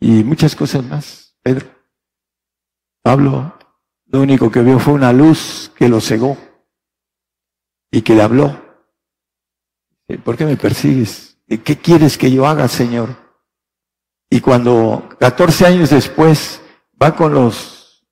y 0.00 0.24
muchas 0.24 0.56
cosas 0.56 0.82
más, 0.82 1.36
Pedro. 1.42 1.66
Pablo 3.02 3.58
lo 4.06 4.22
único 4.22 4.50
que 4.50 4.62
vio 4.62 4.78
fue 4.78 4.94
una 4.94 5.12
luz 5.12 5.70
que 5.76 5.86
lo 5.86 6.00
cegó 6.00 6.38
y 7.90 8.00
que 8.00 8.14
le 8.14 8.22
habló. 8.22 8.58
¿Por 10.24 10.38
qué 10.38 10.46
me 10.46 10.56
persigues? 10.56 11.38
¿Qué 11.46 11.76
quieres 11.76 12.16
que 12.16 12.30
yo 12.30 12.46
haga, 12.46 12.68
Señor? 12.68 13.10
Y 14.30 14.40
cuando 14.40 15.06
14 15.20 15.66
años 15.66 15.90
después 15.90 16.62
va 17.00 17.14
con 17.14 17.34
los 17.34 18.08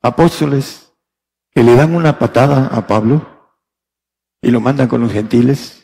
apóstoles 0.00 0.92
que 1.52 1.62
le 1.62 1.76
dan 1.76 1.94
una 1.94 2.18
patada 2.18 2.66
a 2.72 2.88
Pablo 2.88 3.24
y 4.40 4.50
lo 4.50 4.60
mandan 4.60 4.88
con 4.88 5.00
los 5.00 5.12
gentiles, 5.12 5.81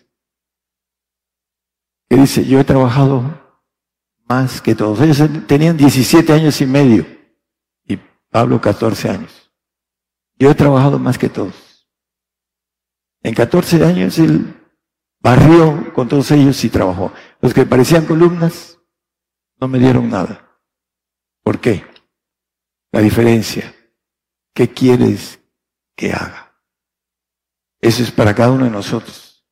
que 2.08 2.16
dice, 2.16 2.44
yo 2.44 2.58
he 2.60 2.64
trabajado 2.64 3.22
más 4.28 4.60
que 4.60 4.74
todos. 4.74 5.00
Ellos 5.00 5.22
tenían 5.46 5.76
17 5.76 6.32
años 6.32 6.60
y 6.60 6.66
medio 6.66 7.06
y 7.84 7.98
Pablo 8.30 8.60
14 8.60 9.10
años. 9.10 9.50
Yo 10.38 10.50
he 10.50 10.54
trabajado 10.54 10.98
más 10.98 11.18
que 11.18 11.28
todos. 11.28 11.88
En 13.22 13.34
14 13.34 13.84
años 13.84 14.18
él 14.18 14.54
barrió 15.20 15.92
con 15.92 16.08
todos 16.08 16.30
ellos 16.30 16.62
y 16.64 16.70
trabajó. 16.70 17.12
Los 17.40 17.52
que 17.52 17.66
parecían 17.66 18.06
columnas 18.06 18.78
no 19.60 19.68
me 19.68 19.78
dieron 19.78 20.08
nada. 20.08 20.60
¿Por 21.42 21.60
qué? 21.60 21.84
La 22.92 23.00
diferencia. 23.00 23.74
¿Qué 24.54 24.72
quieres 24.72 25.40
que 25.96 26.12
haga? 26.12 26.54
Eso 27.80 28.02
es 28.02 28.10
para 28.10 28.34
cada 28.34 28.52
uno 28.52 28.64
de 28.64 28.70
nosotros. 28.70 29.46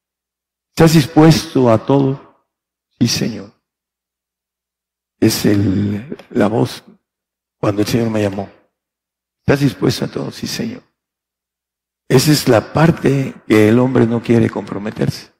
¿Estás 0.70 0.94
dispuesto 0.94 1.70
a 1.70 1.84
todo? 1.84 2.25
Sí, 2.98 3.08
Señor 3.08 3.56
es 5.20 5.46
el, 5.46 6.16
la 6.30 6.48
voz 6.48 6.84
cuando 7.58 7.82
el 7.82 7.88
Señor 7.88 8.10
me 8.10 8.22
llamó. 8.22 8.50
¿Estás 9.40 9.60
dispuesto 9.60 10.04
a 10.04 10.08
todo? 10.08 10.30
Sí, 10.30 10.46
Señor. 10.46 10.82
Esa 12.08 12.32
es 12.32 12.48
la 12.48 12.72
parte 12.72 13.34
que 13.46 13.68
el 13.68 13.78
hombre 13.78 14.06
no 14.06 14.22
quiere 14.22 14.48
comprometerse. 14.48 15.32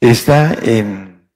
Está 0.00 0.54
en 0.54 1.30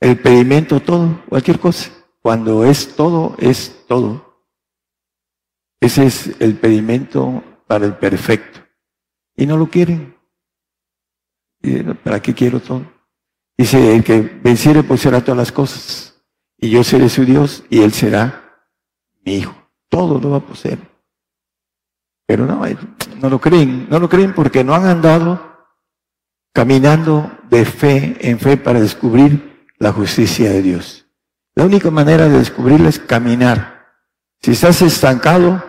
el 0.00 0.20
pedimento 0.20 0.80
todo, 0.80 1.22
cualquier 1.28 1.58
cosa. 1.58 1.90
Cuando 2.20 2.64
es 2.64 2.94
todo, 2.94 3.36
es 3.38 3.86
todo. 3.86 4.46
Ese 5.80 6.06
es 6.06 6.40
el 6.40 6.56
pedimento 6.56 7.42
para 7.66 7.86
el 7.86 7.96
perfecto. 7.96 8.60
Y 9.36 9.46
no 9.46 9.56
lo 9.56 9.68
quieren. 9.68 10.16
¿Para 12.04 12.20
qué 12.20 12.34
quiero 12.34 12.60
todo? 12.60 12.91
Dice, 13.62 13.94
el 13.94 14.02
que 14.02 14.20
venciere 14.42 14.84
será 14.98 15.20
todas 15.20 15.38
las 15.38 15.52
cosas 15.52 16.20
y 16.58 16.68
yo 16.68 16.82
seré 16.82 17.08
su 17.08 17.24
Dios 17.24 17.62
y 17.70 17.82
él 17.82 17.92
será 17.92 18.58
mi 19.24 19.36
hijo. 19.36 19.54
Todo 19.88 20.18
lo 20.18 20.30
va 20.30 20.38
a 20.38 20.44
poseer. 20.44 20.80
Pero 22.26 22.44
no, 22.44 22.64
no 23.20 23.30
lo 23.30 23.40
creen, 23.40 23.86
no 23.88 24.00
lo 24.00 24.08
creen 24.08 24.34
porque 24.34 24.64
no 24.64 24.74
han 24.74 24.86
andado 24.86 25.64
caminando 26.52 27.30
de 27.50 27.64
fe 27.64 28.16
en 28.28 28.40
fe 28.40 28.56
para 28.56 28.80
descubrir 28.80 29.68
la 29.78 29.92
justicia 29.92 30.50
de 30.50 30.60
Dios. 30.60 31.06
La 31.54 31.64
única 31.64 31.92
manera 31.92 32.28
de 32.28 32.38
descubrirla 32.38 32.88
es 32.88 32.98
caminar. 32.98 33.86
Si 34.40 34.50
estás 34.50 34.82
estancado, 34.82 35.62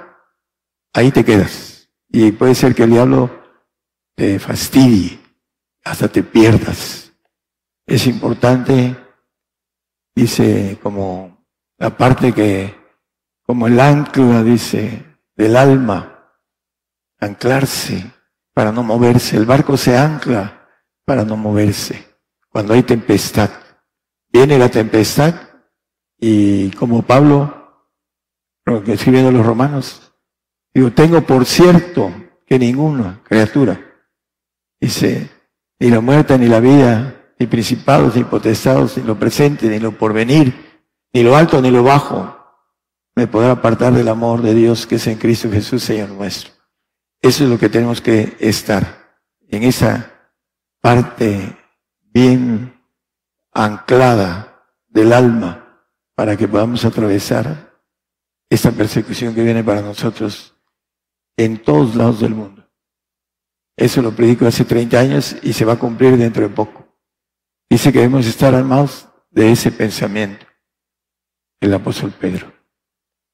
ahí 0.94 1.12
te 1.12 1.24
quedas. 1.24 1.92
Y 2.10 2.32
puede 2.32 2.56
ser 2.56 2.74
que 2.74 2.86
el 2.86 2.90
diablo 2.90 3.30
te 4.16 4.40
fastidie, 4.40 5.20
hasta 5.84 6.08
te 6.08 6.24
pierdas. 6.24 7.03
Es 7.86 8.08
importante 8.08 8.96
dice 10.16 10.80
como 10.82 11.46
la 11.78 11.96
parte 11.98 12.34
que, 12.34 12.76
como 13.44 13.68
el 13.68 13.80
ancla, 13.80 14.44
dice, 14.44 15.18
del 15.36 15.56
alma, 15.56 16.32
anclarse 17.20 18.12
para 18.54 18.72
no 18.72 18.84
moverse. 18.84 19.38
El 19.38 19.46
barco 19.46 19.76
se 19.76 19.98
ancla 19.98 20.70
para 21.06 21.26
no 21.26 21.36
moverse. 21.36 22.18
Cuando 22.50 22.74
hay 22.74 22.84
tempestad, 22.84 23.50
viene 24.32 24.58
la 24.58 24.70
tempestad 24.70 25.34
y 26.20 26.72
como 26.72 27.02
Pablo, 27.02 27.90
escribiendo 28.88 29.32
los 29.32 29.46
romanos, 29.46 30.14
digo, 30.74 30.92
tengo 30.92 31.22
por 31.22 31.46
cierto 31.46 32.14
que 32.46 32.60
ninguna 32.60 33.22
criatura, 33.24 33.80
dice, 34.80 35.30
ni 35.80 35.90
la 35.90 36.00
muerte 36.00 36.38
ni 36.38 36.48
la 36.48 36.60
vida, 36.60 37.23
ni 37.40 37.48
principados, 37.48 38.16
ni 38.16 38.24
potestados, 38.24 38.98
ni 38.98 39.04
lo 39.04 39.18
presente, 39.18 39.68
ni 39.68 39.80
lo 39.80 39.98
porvenir, 39.98 40.54
ni 41.14 41.24
lo 41.24 41.36
alto, 41.36 41.62
ni 41.62 41.72
lo 41.72 41.84
bajo, 41.84 42.44
me 43.16 43.28
podrá 43.28 43.52
apartar 43.52 43.94
del 43.94 44.08
amor 44.08 44.42
de 44.42 44.54
Dios 44.54 44.88
que 44.88 44.96
es 44.96 45.08
en 45.08 45.18
Cristo 45.18 45.50
Jesús, 45.52 45.84
Señor 45.84 46.10
nuestro. 46.10 46.52
Eso 47.22 47.44
es 47.44 47.50
lo 47.50 47.60
que 47.60 47.70
tenemos 47.70 48.02
que 48.02 48.36
estar, 48.40 49.18
en 49.48 49.64
esa 49.64 50.12
parte 50.82 51.56
bien 52.02 52.82
anclada 53.54 54.66
del 54.88 55.14
alma, 55.14 55.60
para 56.16 56.36
que 56.36 56.48
podamos 56.48 56.86
atravesar 56.86 57.80
esta 58.50 58.72
persecución 58.72 59.34
que 59.34 59.44
viene 59.44 59.64
para 59.64 59.82
nosotros 59.82 60.56
en 61.38 61.64
todos 61.64 61.96
lados 61.96 62.20
del 62.20 62.36
mundo. 62.36 62.70
Eso 63.76 64.02
lo 64.02 64.16
predico 64.16 64.46
hace 64.46 64.66
30 64.66 65.00
años 65.00 65.36
y 65.42 65.54
se 65.54 65.66
va 65.66 65.74
a 65.74 65.80
cumplir 65.80 66.18
dentro 66.18 66.44
de 66.44 66.54
poco. 66.54 66.83
Dice 67.70 67.92
que 67.92 68.00
debemos 68.00 68.26
estar 68.28 68.54
armados 68.54 69.08
de 69.32 69.52
ese 69.52 69.72
pensamiento, 69.72 70.46
el 71.60 71.74
apóstol 71.74 72.14
Pedro, 72.20 72.54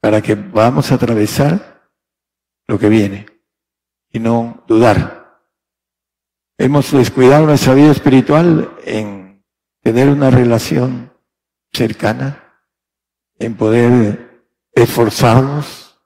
para 0.02 0.22
que 0.22 0.36
podamos 0.36 0.92
atravesar 0.92 1.92
lo 2.68 2.80
que 2.80 2.90
viene 2.90 3.26
y 4.12 4.20
no 4.20 4.64
dudar. 4.68 5.42
Hemos 6.58 6.92
descuidado 6.92 7.46
nuestra 7.46 7.74
vida 7.74 7.92
espiritual 7.92 8.76
en 8.86 9.44
tener 9.82 10.10
una 10.10 10.30
relación 10.30 11.14
cercana, 11.72 12.62
en 13.38 13.56
poder 13.56 14.46
esforzarnos. 14.74 16.00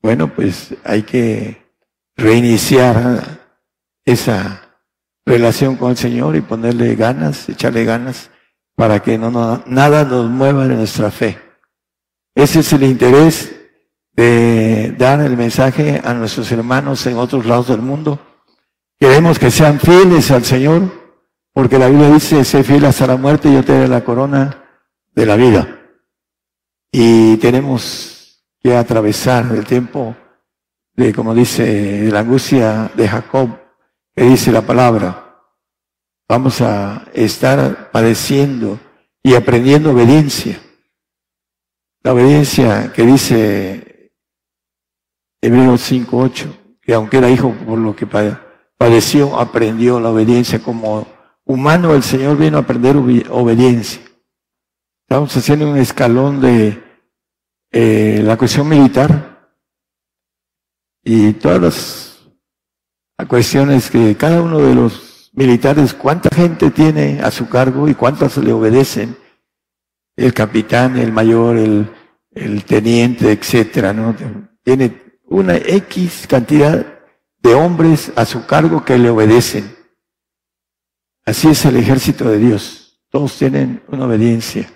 Bueno, 0.00 0.34
pues 0.34 0.74
hay 0.84 1.02
que 1.02 1.62
reiniciar 2.16 3.40
esa 4.04 4.61
relación 5.24 5.76
con 5.76 5.90
el 5.90 5.96
Señor 5.96 6.36
y 6.36 6.40
ponerle 6.40 6.94
ganas, 6.94 7.48
echarle 7.48 7.84
ganas 7.84 8.30
para 8.74 9.00
que 9.00 9.18
no, 9.18 9.62
nada 9.66 10.04
nos 10.04 10.28
mueva 10.28 10.66
de 10.66 10.76
nuestra 10.76 11.10
fe. 11.10 11.38
Ese 12.34 12.60
es 12.60 12.72
el 12.72 12.82
interés 12.84 13.54
de 14.14 14.94
dar 14.98 15.20
el 15.20 15.36
mensaje 15.36 16.00
a 16.02 16.14
nuestros 16.14 16.50
hermanos 16.52 17.06
en 17.06 17.16
otros 17.16 17.46
lados 17.46 17.68
del 17.68 17.82
mundo. 17.82 18.18
Queremos 18.98 19.38
que 19.38 19.50
sean 19.50 19.80
fieles 19.80 20.30
al 20.30 20.44
Señor, 20.44 20.82
porque 21.52 21.78
la 21.78 21.88
Biblia 21.88 22.10
dice, 22.10 22.44
sé 22.44 22.62
fiel 22.62 22.84
hasta 22.84 23.06
la 23.06 23.16
muerte 23.16 23.48
y 23.48 23.54
yo 23.54 23.64
te 23.64 23.72
daré 23.72 23.88
la 23.88 24.04
corona 24.04 24.64
de 25.14 25.26
la 25.26 25.36
vida. 25.36 25.80
Y 26.90 27.36
tenemos 27.38 28.44
que 28.62 28.76
atravesar 28.76 29.46
el 29.52 29.64
tiempo 29.64 30.16
de, 30.94 31.12
como 31.12 31.34
dice, 31.34 32.08
la 32.10 32.20
angustia 32.20 32.90
de 32.94 33.08
Jacob, 33.08 33.61
que 34.14 34.24
dice 34.24 34.52
la 34.52 34.62
palabra, 34.62 35.46
vamos 36.28 36.60
a 36.60 37.06
estar 37.14 37.90
padeciendo 37.90 38.78
y 39.22 39.34
aprendiendo 39.34 39.92
obediencia. 39.92 40.60
La 42.02 42.12
obediencia 42.12 42.92
que 42.92 43.02
dice 43.02 44.12
Hebreos 45.40 45.90
5.8, 45.90 46.80
que 46.80 46.94
aunque 46.94 47.18
era 47.18 47.30
hijo 47.30 47.54
por 47.66 47.78
lo 47.78 47.94
que 47.94 48.06
padeció, 48.06 49.38
aprendió 49.38 50.00
la 50.00 50.10
obediencia 50.10 50.62
como 50.62 51.06
humano, 51.44 51.94
el 51.94 52.02
Señor 52.02 52.36
vino 52.36 52.58
a 52.58 52.60
aprender 52.60 52.96
obediencia. 52.96 54.02
Estamos 55.08 55.36
haciendo 55.36 55.70
un 55.70 55.78
escalón 55.78 56.40
de 56.40 56.82
eh, 57.70 58.20
la 58.24 58.36
cuestión 58.36 58.68
militar 58.68 59.50
y 61.04 61.32
todas 61.34 61.60
las 61.60 62.11
la 63.22 63.28
cuestión 63.28 63.70
es 63.70 63.88
que 63.88 64.16
cada 64.16 64.42
uno 64.42 64.58
de 64.58 64.74
los 64.74 65.30
militares, 65.32 65.94
¿cuánta 65.94 66.28
gente 66.34 66.72
tiene 66.72 67.20
a 67.20 67.30
su 67.30 67.48
cargo 67.48 67.88
y 67.88 67.94
cuántas 67.94 68.36
le 68.38 68.52
obedecen? 68.52 69.16
El 70.16 70.34
capitán, 70.34 70.98
el 70.98 71.12
mayor, 71.12 71.56
el, 71.56 71.88
el 72.32 72.64
teniente, 72.64 73.30
etcétera, 73.30 73.92
¿no? 73.92 74.16
Tiene 74.64 75.20
una 75.26 75.56
X 75.56 76.26
cantidad 76.28 76.84
de 77.38 77.54
hombres 77.54 78.12
a 78.16 78.24
su 78.24 78.44
cargo 78.44 78.84
que 78.84 78.98
le 78.98 79.08
obedecen. 79.08 79.72
Así 81.24 81.46
es 81.46 81.64
el 81.64 81.76
ejército 81.76 82.28
de 82.28 82.38
Dios. 82.38 83.00
Todos 83.08 83.38
tienen 83.38 83.84
una 83.86 84.06
obediencia 84.06 84.68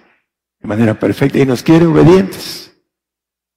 de 0.60 0.68
manera 0.68 0.96
perfecta 0.96 1.40
y 1.40 1.46
nos 1.46 1.64
quiere 1.64 1.86
obedientes 1.86 2.72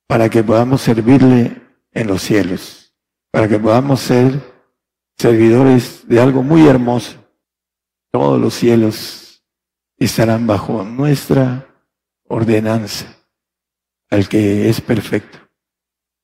para 0.08 0.30
que 0.30 0.44
podamos 0.44 0.82
servirle 0.82 1.62
en 1.92 2.08
los 2.08 2.24
cielos, 2.24 2.96
para 3.30 3.48
que 3.48 3.60
podamos 3.60 4.00
ser 4.00 4.58
servidores 5.20 6.08
de 6.08 6.20
algo 6.22 6.42
muy 6.42 6.66
hermoso. 6.68 7.18
Todos 8.12 8.40
los 8.40 8.54
cielos 8.54 9.44
estarán 9.98 10.48
bajo 10.48 10.84
nuestra 10.84 11.68
ordenanza, 12.24 13.06
al 14.10 14.30
que 14.30 14.70
es 14.70 14.80
perfecto, 14.80 15.38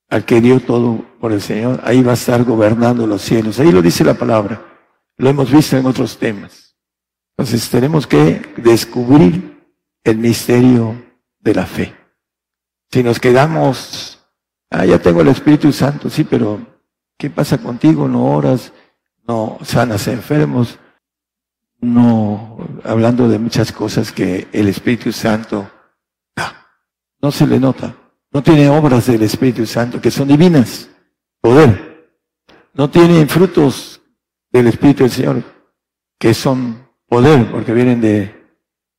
al 0.09 0.23
que 0.23 0.39
dio 0.39 0.61
todo 0.61 1.05
por 1.19 1.33
el 1.33 1.41
Señor, 1.41 1.81
ahí 1.83 2.01
va 2.01 2.11
a 2.11 2.15
estar 2.15 2.43
gobernando 2.43 3.05
los 3.05 3.21
cielos. 3.21 3.59
Ahí 3.59 3.71
lo 3.71 3.81
dice 3.81 4.03
la 4.03 4.13
palabra, 4.13 4.65
lo 5.17 5.29
hemos 5.29 5.51
visto 5.51 5.77
en 5.77 5.85
otros 5.85 6.17
temas. 6.17 6.75
Entonces 7.37 7.69
tenemos 7.69 8.07
que 8.07 8.41
descubrir 8.57 9.61
el 10.05 10.17
misterio 10.17 10.95
de 11.39 11.53
la 11.53 11.65
fe. 11.65 11.93
Si 12.91 13.03
nos 13.03 13.19
quedamos, 13.19 14.25
ah, 14.69 14.85
ya 14.85 14.99
tengo 14.99 15.19
el 15.19 15.27
Espíritu 15.27 15.73
Santo, 15.73 16.09
sí, 16.09 16.23
pero 16.23 16.65
¿qué 17.17 17.29
pasa 17.29 17.57
contigo? 17.57 18.07
No 18.07 18.25
oras, 18.25 18.71
no 19.27 19.57
sanas 19.63 20.07
enfermos, 20.07 20.77
no 21.79 22.57
hablando 22.83 23.27
de 23.27 23.39
muchas 23.39 23.71
cosas 23.71 24.11
que 24.11 24.47
el 24.51 24.67
Espíritu 24.67 25.11
Santo. 25.11 25.69
No 27.21 27.31
se 27.31 27.47
le 27.47 27.59
nota. 27.59 27.95
No 28.31 28.43
tiene 28.43 28.69
obras 28.69 29.07
del 29.07 29.23
Espíritu 29.23 29.65
Santo 29.65 30.01
que 30.01 30.11
son 30.11 30.27
divinas, 30.27 30.89
poder. 31.41 32.11
No 32.73 32.89
tiene 32.89 33.25
frutos 33.27 34.01
del 34.51 34.67
Espíritu 34.67 35.03
del 35.03 35.11
Señor 35.11 35.43
que 36.19 36.33
son 36.33 36.87
poder 37.07 37.49
porque 37.49 37.73
vienen 37.73 38.01
de 38.01 38.35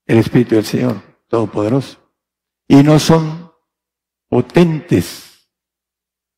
el 0.06 0.18
Espíritu 0.18 0.54
del 0.54 0.64
Señor 0.64 1.02
Todopoderoso. 1.28 1.98
Y 2.68 2.82
no 2.82 2.98
son 2.98 3.52
potentes. 4.28 5.48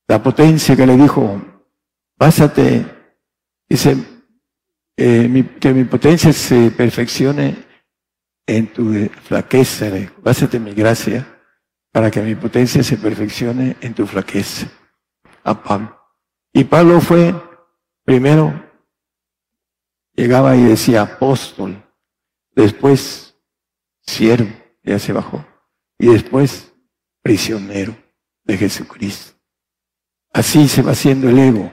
La 0.06 0.22
potencia 0.22 0.74
que 0.74 0.86
le 0.86 0.96
dijo, 0.96 1.40
básate, 2.16 2.97
dice, 3.68 3.96
eh, 4.96 5.56
que 5.60 5.72
mi 5.72 5.84
potencia 5.84 6.32
se 6.32 6.70
perfeccione 6.70 7.56
en 8.46 8.72
tu 8.72 8.92
flaqueza, 9.24 9.86
básate 10.22 10.58
mi 10.58 10.72
gracia, 10.72 11.26
para 11.92 12.10
que 12.10 12.20
mi 12.22 12.34
potencia 12.34 12.82
se 12.82 12.96
perfeccione 12.96 13.76
en 13.80 13.94
tu 13.94 14.06
flaqueza. 14.06 14.66
A 15.44 15.62
Pablo. 15.62 15.98
Y 16.52 16.64
Pablo 16.64 17.00
fue, 17.00 17.34
primero, 18.04 18.52
llegaba 20.14 20.56
y 20.56 20.62
decía 20.62 21.02
apóstol, 21.02 21.82
después 22.54 23.36
siervo, 24.00 24.50
ya 24.82 24.98
se 24.98 25.12
bajó, 25.12 25.44
y 25.98 26.08
después 26.08 26.72
prisionero 27.22 27.96
de 28.44 28.56
Jesucristo. 28.56 29.38
Así 30.32 30.68
se 30.68 30.82
va 30.82 30.92
haciendo 30.92 31.28
el 31.28 31.38
ego, 31.38 31.72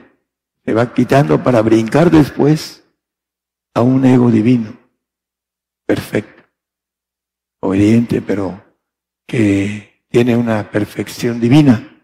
se 0.66 0.74
va 0.74 0.92
quitando 0.92 1.42
para 1.44 1.62
brincar 1.62 2.10
después 2.10 2.84
a 3.72 3.82
un 3.82 4.04
ego 4.04 4.32
divino, 4.32 4.76
perfecto, 5.86 6.42
obediente, 7.60 8.20
pero 8.20 8.64
que 9.28 10.02
tiene 10.08 10.36
una 10.36 10.68
perfección 10.68 11.40
divina, 11.40 12.02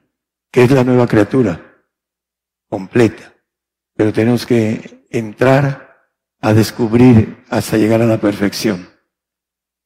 que 0.53 0.63
es 0.63 0.71
la 0.71 0.85
nueva 0.85 1.09
criatura, 1.09 1.83
completa. 2.69 3.35
Pero 3.97 4.13
tenemos 4.13 4.47
que 4.47 5.07
entrar 5.11 6.09
a 6.41 6.55
descubrir 6.55 7.43
hasta 7.49 7.79
llegar 7.79 8.01
a 8.01 8.07
la 8.07 8.21
perfección, 8.21 8.89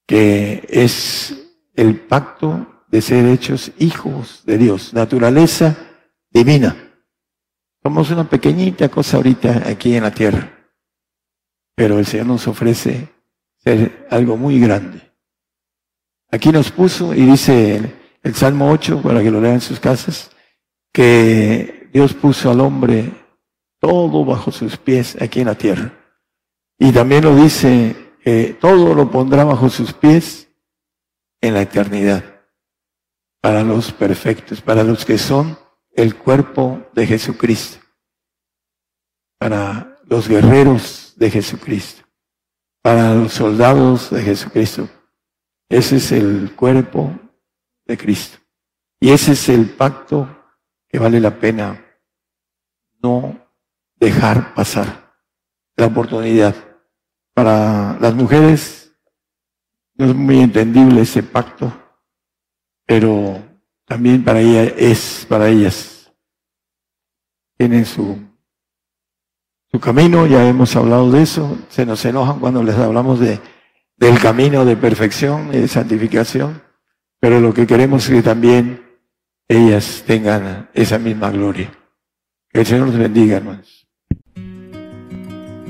que 0.06 0.66
es 0.68 1.34
el 1.74 1.98
pacto 2.00 2.84
de 2.88 3.00
ser 3.00 3.24
hechos 3.24 3.72
hijos 3.78 4.42
de 4.44 4.58
Dios, 4.58 4.92
naturaleza 4.92 5.76
divina. 6.30 6.85
Somos 7.86 8.10
una 8.10 8.28
pequeñita 8.28 8.88
cosa 8.88 9.16
ahorita 9.16 9.62
aquí 9.68 9.94
en 9.94 10.02
la 10.02 10.10
tierra 10.10 10.56
pero 11.76 12.00
el 12.00 12.06
Señor 12.06 12.26
nos 12.26 12.48
ofrece 12.48 13.10
ser 13.58 14.08
algo 14.10 14.36
muy 14.36 14.58
grande. 14.58 15.12
Aquí 16.32 16.50
nos 16.50 16.72
puso, 16.72 17.14
y 17.14 17.20
dice 17.20 17.94
el, 18.24 18.34
Salmo 18.34 18.72
8, 18.72 19.02
para 19.02 19.22
que 19.22 19.30
lo 19.30 19.40
lean 19.40 19.54
en 19.54 19.60
sus 19.60 19.78
casas, 19.78 20.32
que 20.92 21.88
Dios 21.92 22.14
puso 22.14 22.50
al 22.50 22.60
hombre 22.60 23.12
todo 23.78 24.24
bajo 24.24 24.50
sus 24.50 24.76
pies 24.78 25.16
aquí 25.20 25.40
en 25.40 25.46
la 25.46 25.54
tierra. 25.54 25.92
Y 26.78 26.90
también 26.90 27.22
lo 27.24 27.36
dice, 27.36 27.94
que 28.24 28.56
todo 28.58 28.94
lo 28.94 29.10
pondrá 29.10 29.44
bajo 29.44 29.68
sus 29.68 29.92
pies 29.92 30.48
en 31.40 31.54
la 31.54 31.62
eternidad, 31.62 32.24
para 33.40 33.62
los 33.62 33.92
perfectos, 33.92 34.60
para 34.62 34.82
los 34.82 35.04
que 35.04 35.18
son 35.18 35.56
el 35.96 36.16
cuerpo 36.16 36.86
de 36.94 37.06
Jesucristo, 37.06 37.78
para 39.38 39.98
los 40.04 40.28
guerreros 40.28 41.14
de 41.16 41.30
Jesucristo, 41.30 42.04
para 42.82 43.14
los 43.14 43.32
soldados 43.32 44.10
de 44.10 44.22
Jesucristo. 44.22 44.88
Ese 45.68 45.96
es 45.96 46.12
el 46.12 46.54
cuerpo 46.54 47.18
de 47.86 47.96
Cristo. 47.96 48.38
Y 49.00 49.10
ese 49.10 49.32
es 49.32 49.48
el 49.48 49.70
pacto 49.70 50.28
que 50.88 50.98
vale 50.98 51.18
la 51.18 51.38
pena 51.38 51.82
no 53.02 53.50
dejar 53.96 54.54
pasar 54.54 55.14
la 55.76 55.86
oportunidad. 55.86 56.54
Para 57.34 57.98
las 58.00 58.14
mujeres 58.14 58.94
no 59.94 60.06
es 60.06 60.14
muy 60.14 60.40
entendible 60.40 61.00
ese 61.00 61.22
pacto, 61.22 61.72
pero 62.86 63.42
también 63.86 64.22
para 64.22 64.40
ellas 64.40 64.74
es 64.76 65.26
para 65.28 65.48
ellas. 65.48 66.12
Tienen 67.56 67.86
su 67.86 68.26
su 69.70 69.80
camino, 69.80 70.26
ya 70.26 70.48
hemos 70.48 70.74
hablado 70.76 71.10
de 71.10 71.22
eso, 71.22 71.58
se 71.68 71.84
nos 71.84 72.04
enojan 72.04 72.38
cuando 72.38 72.62
les 72.62 72.76
hablamos 72.76 73.18
de, 73.18 73.40
del 73.96 74.18
camino 74.18 74.64
de 74.64 74.76
perfección 74.76 75.48
y 75.52 75.58
de 75.58 75.68
santificación, 75.68 76.62
pero 77.20 77.40
lo 77.40 77.52
que 77.52 77.66
queremos 77.66 78.04
es 78.04 78.14
que 78.14 78.22
también 78.22 78.82
ellas 79.48 80.04
tengan 80.06 80.70
esa 80.72 80.98
misma 80.98 81.30
gloria. 81.30 81.72
Que 82.48 82.60
el 82.60 82.66
Señor 82.66 82.86
nos 82.86 82.96
bendiga, 82.96 83.38
hermanos. 83.38 83.85